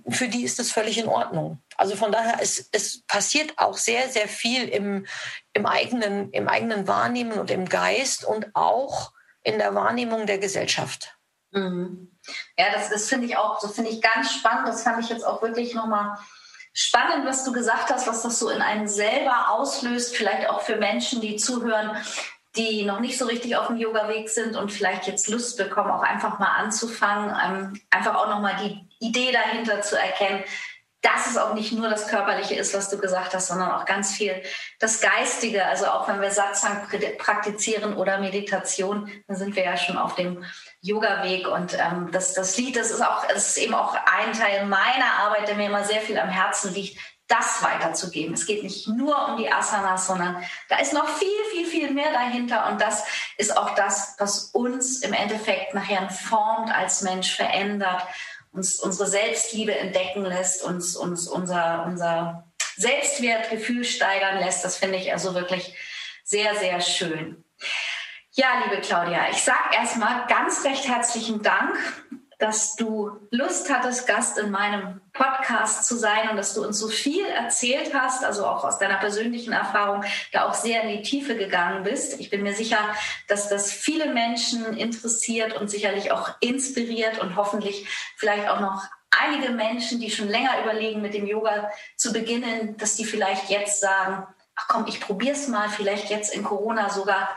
für 0.08 0.28
die 0.28 0.44
ist 0.44 0.58
das 0.58 0.70
völlig 0.70 0.98
in 0.98 1.08
Ordnung. 1.08 1.58
Also 1.76 1.94
von 1.94 2.10
daher, 2.10 2.38
es, 2.40 2.68
es 2.72 3.02
passiert 3.06 3.52
auch 3.58 3.76
sehr, 3.76 4.08
sehr 4.08 4.28
viel 4.28 4.66
im, 4.68 5.06
im, 5.52 5.66
eigenen, 5.66 6.30
im 6.32 6.48
eigenen 6.48 6.88
Wahrnehmen 6.88 7.32
und 7.32 7.50
im 7.50 7.68
Geist 7.68 8.24
und 8.24 8.54
auch 8.54 9.12
in 9.48 9.58
der 9.58 9.74
Wahrnehmung 9.74 10.26
der 10.26 10.38
Gesellschaft. 10.38 11.16
Mhm. 11.50 12.18
Ja, 12.58 12.66
das, 12.74 12.90
das 12.90 13.08
finde 13.08 13.26
ich 13.26 13.36
auch, 13.36 13.58
das 13.60 13.74
finde 13.74 13.90
ich 13.90 14.02
ganz 14.02 14.32
spannend. 14.32 14.68
Das 14.68 14.82
fand 14.82 15.02
ich 15.02 15.08
jetzt 15.08 15.24
auch 15.24 15.40
wirklich 15.40 15.74
nochmal 15.74 16.18
spannend, 16.74 17.26
was 17.26 17.44
du 17.44 17.52
gesagt 17.52 17.90
hast, 17.90 18.06
was 18.06 18.22
das 18.22 18.38
so 18.38 18.50
in 18.50 18.60
einem 18.60 18.86
selber 18.86 19.50
auslöst, 19.50 20.14
vielleicht 20.14 20.48
auch 20.50 20.60
für 20.60 20.76
Menschen, 20.76 21.20
die 21.20 21.36
zuhören, 21.36 21.96
die 22.56 22.84
noch 22.84 23.00
nicht 23.00 23.18
so 23.18 23.24
richtig 23.24 23.56
auf 23.56 23.68
dem 23.68 23.76
Yoga-Weg 23.76 24.28
sind 24.28 24.56
und 24.56 24.70
vielleicht 24.70 25.06
jetzt 25.06 25.28
Lust 25.28 25.56
bekommen, 25.56 25.90
auch 25.90 26.02
einfach 26.02 26.38
mal 26.38 26.56
anzufangen, 26.56 27.34
ähm, 27.42 27.80
einfach 27.90 28.14
auch 28.14 28.28
nochmal 28.28 28.56
die 28.62 29.06
Idee 29.06 29.32
dahinter 29.32 29.80
zu 29.80 29.98
erkennen, 29.98 30.44
dass 31.00 31.28
es 31.28 31.36
auch 31.36 31.54
nicht 31.54 31.72
nur 31.72 31.88
das 31.88 32.08
Körperliche 32.08 32.54
ist, 32.56 32.74
was 32.74 32.90
du 32.90 32.98
gesagt 32.98 33.32
hast, 33.32 33.46
sondern 33.48 33.70
auch 33.70 33.84
ganz 33.84 34.12
viel 34.12 34.42
das 34.80 35.00
Geistige. 35.00 35.64
Also 35.64 35.86
auch 35.86 36.08
wenn 36.08 36.20
wir 36.20 36.30
Satsang 36.30 36.88
praktizieren 37.18 37.96
oder 37.96 38.18
Meditation, 38.18 39.08
dann 39.28 39.36
sind 39.36 39.54
wir 39.54 39.64
ja 39.64 39.76
schon 39.76 39.96
auf 39.96 40.16
dem 40.16 40.44
Yoga-Weg. 40.80 41.46
Und 41.46 41.74
ähm, 41.74 42.10
das, 42.10 42.34
das 42.34 42.56
Lied, 42.56 42.76
das 42.76 42.90
ist 42.90 43.00
auch, 43.00 43.26
das 43.28 43.50
ist 43.50 43.58
eben 43.58 43.74
auch 43.74 43.94
ein 43.94 44.32
Teil 44.32 44.66
meiner 44.66 45.12
Arbeit, 45.20 45.46
der 45.46 45.54
mir 45.54 45.66
immer 45.66 45.84
sehr 45.84 46.00
viel 46.00 46.18
am 46.18 46.30
Herzen 46.30 46.74
liegt, 46.74 46.98
das 47.28 47.62
weiterzugeben. 47.62 48.34
Es 48.34 48.46
geht 48.46 48.62
nicht 48.62 48.88
nur 48.88 49.28
um 49.28 49.36
die 49.36 49.52
Asanas, 49.52 50.06
sondern 50.06 50.42
da 50.68 50.78
ist 50.78 50.94
noch 50.94 51.06
viel, 51.06 51.28
viel, 51.52 51.66
viel 51.66 51.90
mehr 51.92 52.10
dahinter. 52.10 52.66
Und 52.68 52.80
das 52.80 53.04
ist 53.36 53.56
auch 53.56 53.74
das, 53.74 54.16
was 54.18 54.46
uns 54.46 55.02
im 55.02 55.12
Endeffekt 55.12 55.74
nachher 55.74 56.08
formt 56.08 56.74
als 56.74 57.02
Mensch, 57.02 57.36
verändert, 57.36 58.02
uns 58.52 58.80
unsere 58.80 59.08
Selbstliebe 59.08 59.74
entdecken 59.74 60.24
lässt, 60.24 60.62
uns, 60.62 60.96
uns 60.96 61.28
unser, 61.28 61.84
unser 61.86 62.48
Selbstwertgefühl 62.76 63.84
steigern 63.84 64.38
lässt. 64.38 64.64
Das 64.64 64.76
finde 64.76 64.98
ich 64.98 65.12
also 65.12 65.34
wirklich 65.34 65.74
sehr, 66.24 66.54
sehr 66.56 66.80
schön. 66.80 67.44
Ja, 68.32 68.62
liebe 68.64 68.80
Claudia, 68.80 69.30
ich 69.30 69.42
sage 69.42 69.74
erstmal 69.74 70.26
ganz 70.28 70.64
recht 70.64 70.86
herzlichen 70.86 71.42
Dank 71.42 71.76
dass 72.38 72.76
du 72.76 73.18
Lust 73.30 73.68
hattest, 73.68 74.06
Gast 74.06 74.38
in 74.38 74.50
meinem 74.50 75.00
Podcast 75.12 75.86
zu 75.86 75.96
sein 75.96 76.30
und 76.30 76.36
dass 76.36 76.54
du 76.54 76.64
uns 76.64 76.78
so 76.78 76.86
viel 76.86 77.26
erzählt 77.26 77.92
hast, 77.92 78.24
also 78.24 78.46
auch 78.46 78.64
aus 78.64 78.78
deiner 78.78 78.98
persönlichen 78.98 79.52
Erfahrung, 79.52 80.04
da 80.32 80.48
auch 80.48 80.54
sehr 80.54 80.82
in 80.82 80.96
die 80.96 81.02
Tiefe 81.02 81.36
gegangen 81.36 81.82
bist. 81.82 82.20
Ich 82.20 82.30
bin 82.30 82.44
mir 82.44 82.54
sicher, 82.54 82.78
dass 83.26 83.48
das 83.48 83.72
viele 83.72 84.14
Menschen 84.14 84.76
interessiert 84.76 85.60
und 85.60 85.68
sicherlich 85.68 86.12
auch 86.12 86.30
inspiriert 86.40 87.18
und 87.18 87.34
hoffentlich 87.34 87.88
vielleicht 88.16 88.48
auch 88.48 88.60
noch 88.60 88.84
einige 89.10 89.50
Menschen, 89.50 90.00
die 90.00 90.10
schon 90.10 90.28
länger 90.28 90.62
überlegen, 90.62 91.02
mit 91.02 91.14
dem 91.14 91.26
Yoga 91.26 91.70
zu 91.96 92.12
beginnen, 92.12 92.76
dass 92.76 92.94
die 92.94 93.04
vielleicht 93.04 93.50
jetzt 93.50 93.80
sagen, 93.80 94.26
ach 94.54 94.68
komm, 94.68 94.86
ich 94.86 95.00
probier's 95.00 95.48
mal, 95.48 95.68
vielleicht 95.68 96.10
jetzt 96.10 96.32
in 96.32 96.44
Corona 96.44 96.90
sogar 96.90 97.28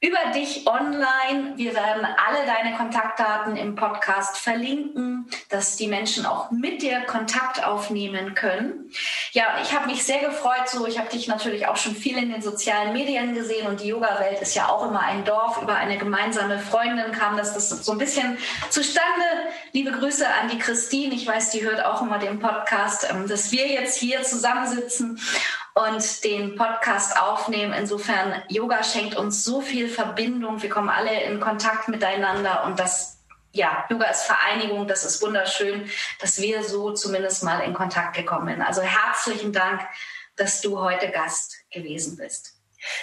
über 0.00 0.32
dich 0.32 0.64
online. 0.68 1.54
Wir 1.56 1.74
werden 1.74 2.04
alle 2.04 2.46
deine 2.46 2.76
Kontaktdaten 2.76 3.56
im 3.56 3.74
Podcast 3.74 4.38
verlinken, 4.38 5.28
dass 5.48 5.74
die 5.74 5.88
Menschen 5.88 6.24
auch 6.24 6.52
mit 6.52 6.82
dir 6.82 7.00
Kontakt 7.00 7.64
aufnehmen 7.64 8.34
können. 8.34 8.92
Ja, 9.32 9.58
ich 9.60 9.74
habe 9.74 9.86
mich 9.86 10.04
sehr 10.04 10.20
gefreut. 10.20 10.68
So, 10.68 10.86
ich 10.86 11.00
habe 11.00 11.08
dich 11.08 11.26
natürlich 11.26 11.66
auch 11.66 11.76
schon 11.76 11.96
viel 11.96 12.16
in 12.16 12.30
den 12.30 12.42
sozialen 12.42 12.92
Medien 12.92 13.34
gesehen 13.34 13.66
und 13.66 13.80
die 13.80 13.88
Yoga-Welt 13.88 14.40
ist 14.40 14.54
ja 14.54 14.68
auch 14.68 14.88
immer 14.88 15.00
ein 15.00 15.24
Dorf. 15.24 15.60
Über 15.60 15.74
eine 15.74 15.98
gemeinsame 15.98 16.60
Freundin 16.60 17.10
kam 17.10 17.36
das, 17.36 17.54
das 17.54 17.68
so 17.70 17.90
ein 17.90 17.98
bisschen 17.98 18.38
zustande. 18.70 19.02
Liebe 19.72 19.90
Grüße 19.90 20.24
an 20.28 20.48
die 20.48 20.58
Christine. 20.58 21.12
Ich 21.12 21.26
weiß, 21.26 21.50
die 21.50 21.64
hört 21.64 21.84
auch 21.84 22.02
immer 22.02 22.20
den 22.20 22.38
Podcast, 22.38 23.08
ähm, 23.10 23.26
dass 23.26 23.50
wir 23.50 23.66
jetzt 23.66 23.98
hier 23.98 24.22
zusammensitzen 24.22 25.18
und 25.86 26.24
den 26.24 26.56
Podcast 26.56 27.20
aufnehmen. 27.20 27.72
Insofern, 27.72 28.42
Yoga 28.48 28.82
schenkt 28.82 29.16
uns 29.16 29.44
so 29.44 29.60
viel 29.60 29.88
Verbindung. 29.88 30.60
Wir 30.60 30.70
kommen 30.70 30.88
alle 30.88 31.22
in 31.22 31.38
Kontakt 31.38 31.88
miteinander 31.88 32.64
und 32.64 32.80
das, 32.80 33.20
ja, 33.52 33.86
Yoga 33.88 34.06
ist 34.06 34.22
Vereinigung. 34.22 34.88
Das 34.88 35.04
ist 35.04 35.22
wunderschön, 35.22 35.88
dass 36.20 36.40
wir 36.40 36.64
so 36.64 36.92
zumindest 36.92 37.44
mal 37.44 37.60
in 37.60 37.74
Kontakt 37.74 38.16
gekommen 38.16 38.48
sind. 38.48 38.62
Also 38.62 38.82
herzlichen 38.82 39.52
Dank, 39.52 39.80
dass 40.34 40.60
du 40.60 40.80
heute 40.80 41.10
Gast 41.10 41.56
gewesen 41.70 42.16
bist. 42.16 42.57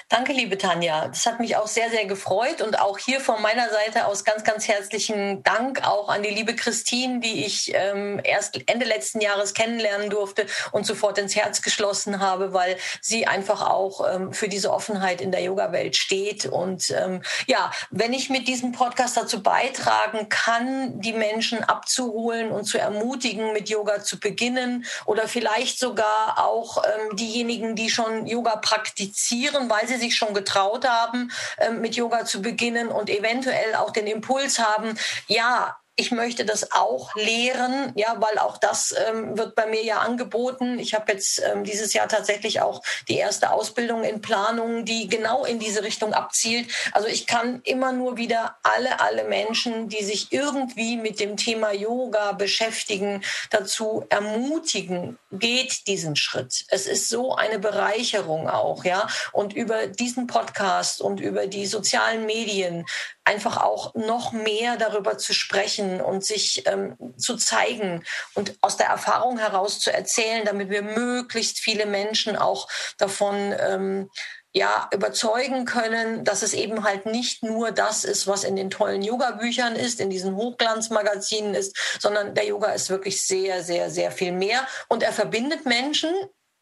Danke, 0.10 0.34
liebe 0.34 0.58
Tanja. 0.58 1.08
Das 1.08 1.26
hat 1.26 1.40
mich 1.40 1.56
auch 1.56 1.68
sehr, 1.68 1.90
sehr 1.90 2.06
gefreut 2.06 2.62
und 2.62 2.80
auch 2.80 2.98
hier 2.98 3.20
von 3.20 3.42
meiner 3.42 3.70
Seite 3.70 4.06
aus 4.08 4.24
ganz, 4.24 4.44
ganz 4.44 4.68
herzlichen 4.68 5.44
Dank 5.44 5.86
auch 5.86 6.10
an 6.10 6.24
die 6.24 6.30
liebe 6.30 6.56
Christine, 6.56 7.20
die 7.20 7.46
ich 7.46 7.72
ähm, 7.74 8.22
erst 8.24 8.60
Ende 8.68 8.86
letzten 8.86 9.22
Jahres 9.22 9.54
kennenlernen 9.54 10.10
durfte 10.10 10.46
und 10.72 10.86
sofort 10.86 11.18
ins 11.18 11.36
Herz 11.36 11.62
geschlossen 11.62 12.20
habe, 12.20 12.54
weil 12.54 12.78
sie 13.02 13.28
einfach 13.28 13.62
auch 13.62 14.14
ähm, 14.14 14.34
für 14.34 14.48
diese 14.48 14.72
Offenheit 14.72 15.22
in 15.22 15.32
der 15.32 15.42
Yoga-Welt 15.42 15.96
steht. 15.96 16.46
Und 16.46 16.92
ähm, 16.92 17.22
ja, 17.48 17.72
wenn 17.90 18.14
ich 18.14 18.30
mit 18.30 18.48
diesem 18.48 18.72
Podcast 18.72 19.18
dazu 19.18 19.42
beitragen 19.42 20.30
kann, 20.30 21.00
die 21.00 21.14
Menschen 21.14 21.64
abzuholen 21.64 22.52
und 22.52 22.66
zu 22.66 22.78
ermutigen, 22.78 23.54
mit 23.54 23.70
Yoga 23.70 24.04
zu 24.04 24.20
beginnen 24.20 24.86
oder 25.06 25.28
vielleicht 25.28 25.80
sogar 25.80 26.36
auch 26.38 26.84
ähm, 26.84 27.16
diejenigen, 27.16 27.76
die 27.76 27.90
schon 27.90 28.26
Yoga 28.26 28.56
praktizieren, 28.58 29.70
weil 29.76 29.88
sie 29.88 29.98
sich 29.98 30.16
schon 30.16 30.34
getraut 30.34 30.88
haben, 30.88 31.32
ähm, 31.58 31.82
mit 31.82 31.96
Yoga 31.96 32.26
zu 32.26 32.42
beginnen 32.42 32.88
und 32.88 33.10
eventuell 33.10 33.76
auch 33.76 33.92
den 33.92 34.08
Impuls 34.08 34.60
haben, 34.60 34.98
ja, 35.28 35.78
ich 35.98 36.12
möchte 36.12 36.44
das 36.44 36.72
auch 36.74 37.16
lehren, 37.16 37.94
ja, 37.96 38.16
weil 38.20 38.38
auch 38.38 38.58
das 38.58 38.94
ähm, 39.08 39.38
wird 39.38 39.56
bei 39.56 39.66
mir 39.66 39.84
ja 39.84 40.00
angeboten. 40.00 40.78
Ich 40.78 40.94
habe 40.94 41.14
jetzt 41.14 41.42
ähm, 41.42 41.64
dieses 41.64 41.94
Jahr 41.94 42.10
tatsächlich 42.10 42.62
auch 42.62 42.82
die 43.08 43.16
erste 43.18 43.52
Ausbildung 43.52 44.04
in 44.04 44.22
Planung, 44.22 44.84
die 44.84 45.08
genau 45.08 45.46
in 45.46 45.58
diese 45.58 45.84
Richtung 45.84 46.14
abzielt. 46.14 46.70
Also 46.92 47.08
ich 47.08 47.28
kann 47.28 47.62
immer 47.64 47.94
nur 47.94 48.18
wieder 48.18 48.58
alle, 48.64 49.00
alle 49.00 49.24
Menschen, 49.24 49.88
die 49.88 50.04
sich 50.04 50.32
irgendwie 50.32 50.98
mit 50.98 51.22
dem 51.22 51.38
Thema 51.38 51.72
Yoga 51.72 52.34
beschäftigen, 52.34 53.24
dazu 53.50 54.06
ermutigen, 54.10 55.18
geht 55.32 55.88
diesen 55.88 56.18
Schritt. 56.18 56.66
Es 56.70 56.88
ist 56.88 57.08
so 57.08 57.36
eine 57.36 57.60
Bereicherung 57.60 58.50
auch, 58.50 58.84
ja. 58.84 59.08
Und 59.32 59.54
über 59.54 59.88
diesen 59.88 60.28
Podcast 60.28 61.00
und 61.00 61.22
über 61.22 61.48
die 61.48 61.66
sozialen 61.66 62.26
Medien 62.26 62.86
einfach 63.26 63.58
auch 63.58 63.94
noch 63.96 64.32
mehr 64.32 64.78
darüber 64.78 65.18
zu 65.18 65.34
sprechen 65.34 66.00
und 66.00 66.24
sich 66.24 66.64
ähm, 66.68 66.96
zu 67.18 67.36
zeigen 67.36 68.04
und 68.36 68.56
aus 68.62 68.78
der 68.78 68.88
Erfahrung 68.88 69.38
heraus 69.40 69.80
zu 69.80 69.92
erzählen, 69.92 70.46
damit 70.46 70.70
wir 70.70 70.84
möglichst 70.84 71.60
viele 71.60 71.88
Menschen 71.88 72.36
auch 72.36 72.68
davon 72.98 73.54
ähm, 73.60 74.10
ja, 74.56 74.90
überzeugen 74.94 75.66
können, 75.66 76.24
dass 76.24 76.42
es 76.42 76.54
eben 76.54 76.86
halt 76.86 77.06
nicht 77.06 77.44
nur 77.44 77.72
das 77.72 78.06
ist, 78.06 78.26
was 78.26 78.46
in 78.46 78.56
den 78.56 78.70
tollen 78.70 79.02
Yoga-Büchern 79.02 79.76
ist, 79.76 80.00
in 80.00 80.10
diesen 80.10 80.38
Hochglanzmagazinen 80.38 81.56
ist, 81.56 81.76
sondern 82.00 82.36
der 82.36 82.46
Yoga 82.46 82.72
ist 82.72 82.90
wirklich 82.90 83.22
sehr, 83.22 83.64
sehr, 83.64 83.90
sehr 83.90 84.12
viel 84.12 84.32
mehr. 84.32 84.66
Und 84.88 85.04
er 85.04 85.12
verbindet 85.12 85.66
Menschen 85.66 86.14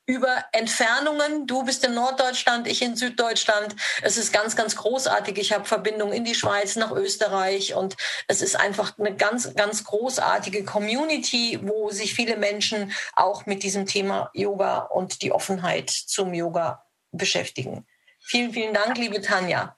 über 0.05 0.43
Entfernungen. 0.51 1.47
Du 1.47 1.63
bist 1.63 1.83
in 1.85 1.93
Norddeutschland, 1.93 2.67
ich 2.67 2.81
in 2.81 2.95
Süddeutschland. 2.95 3.75
Es 4.01 4.17
ist 4.17 4.33
ganz, 4.33 4.55
ganz 4.55 4.75
großartig. 4.75 5.37
Ich 5.37 5.53
habe 5.53 5.65
Verbindungen 5.65 6.13
in 6.13 6.25
die 6.25 6.35
Schweiz, 6.35 6.75
nach 6.75 6.91
Österreich 6.91 7.73
und 7.73 7.95
es 8.27 8.41
ist 8.41 8.55
einfach 8.55 8.97
eine 8.99 9.15
ganz, 9.15 9.53
ganz 9.55 9.83
großartige 9.83 10.65
Community, 10.65 11.59
wo 11.63 11.89
sich 11.89 12.13
viele 12.13 12.37
Menschen 12.37 12.91
auch 13.15 13.45
mit 13.45 13.63
diesem 13.63 13.85
Thema 13.85 14.29
Yoga 14.33 14.79
und 14.79 15.21
die 15.21 15.31
Offenheit 15.31 15.89
zum 15.89 16.33
Yoga 16.33 16.85
beschäftigen. 17.11 17.85
Vielen, 18.19 18.53
vielen 18.53 18.73
Dank, 18.73 18.97
liebe 18.97 19.21
Tanja. 19.21 19.77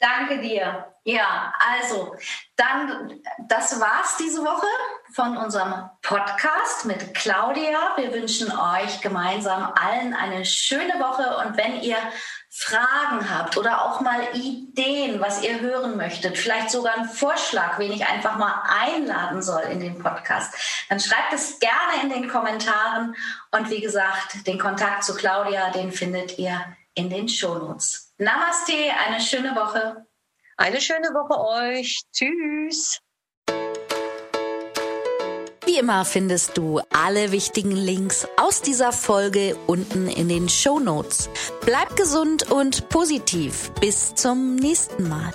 Danke 0.00 0.40
dir. 0.40 0.94
Ja, 1.04 1.52
also 1.58 2.14
dann, 2.56 3.20
das 3.48 3.80
war's 3.80 4.16
diese 4.18 4.42
Woche 4.42 4.66
von 5.14 5.36
unserem 5.36 5.88
Podcast 6.02 6.84
mit 6.84 7.14
Claudia. 7.14 7.96
Wir 7.96 8.12
wünschen 8.12 8.52
euch 8.52 9.00
gemeinsam 9.00 9.72
allen 9.74 10.14
eine 10.14 10.44
schöne 10.44 11.00
Woche 11.00 11.38
und 11.38 11.56
wenn 11.56 11.80
ihr 11.80 11.96
Fragen 12.50 13.30
habt 13.30 13.56
oder 13.56 13.84
auch 13.84 14.00
mal 14.00 14.20
Ideen, 14.34 15.20
was 15.20 15.42
ihr 15.42 15.60
hören 15.60 15.96
möchtet, 15.96 16.36
vielleicht 16.36 16.70
sogar 16.70 16.94
einen 16.94 17.08
Vorschlag, 17.08 17.78
wen 17.78 17.92
ich 17.92 18.06
einfach 18.06 18.36
mal 18.36 18.62
einladen 18.68 19.42
soll 19.42 19.62
in 19.62 19.80
den 19.80 19.98
Podcast, 19.98 20.54
dann 20.88 21.00
schreibt 21.00 21.32
es 21.32 21.58
gerne 21.58 22.02
in 22.02 22.10
den 22.10 22.28
Kommentaren 22.28 23.16
und 23.52 23.70
wie 23.70 23.80
gesagt, 23.80 24.46
den 24.46 24.58
Kontakt 24.58 25.04
zu 25.04 25.14
Claudia, 25.14 25.70
den 25.70 25.90
findet 25.90 26.38
ihr 26.38 26.60
in 26.94 27.10
den 27.10 27.28
Shownotes. 27.28 28.07
Namaste, 28.20 28.72
eine 29.06 29.20
schöne 29.20 29.54
Woche. 29.54 30.04
Eine 30.56 30.80
schöne 30.80 31.08
Woche 31.14 31.38
euch. 31.38 32.02
Tschüss. 32.12 32.98
Wie 35.64 35.78
immer 35.78 36.04
findest 36.04 36.56
du 36.58 36.80
alle 36.92 37.30
wichtigen 37.30 37.70
Links 37.70 38.26
aus 38.36 38.60
dieser 38.60 38.90
Folge 38.90 39.56
unten 39.68 40.08
in 40.08 40.28
den 40.28 40.48
Show 40.48 40.80
Notes. 40.80 41.30
Bleib 41.64 41.94
gesund 41.94 42.50
und 42.50 42.88
positiv. 42.88 43.70
Bis 43.80 44.16
zum 44.16 44.56
nächsten 44.56 45.08
Mal. 45.08 45.32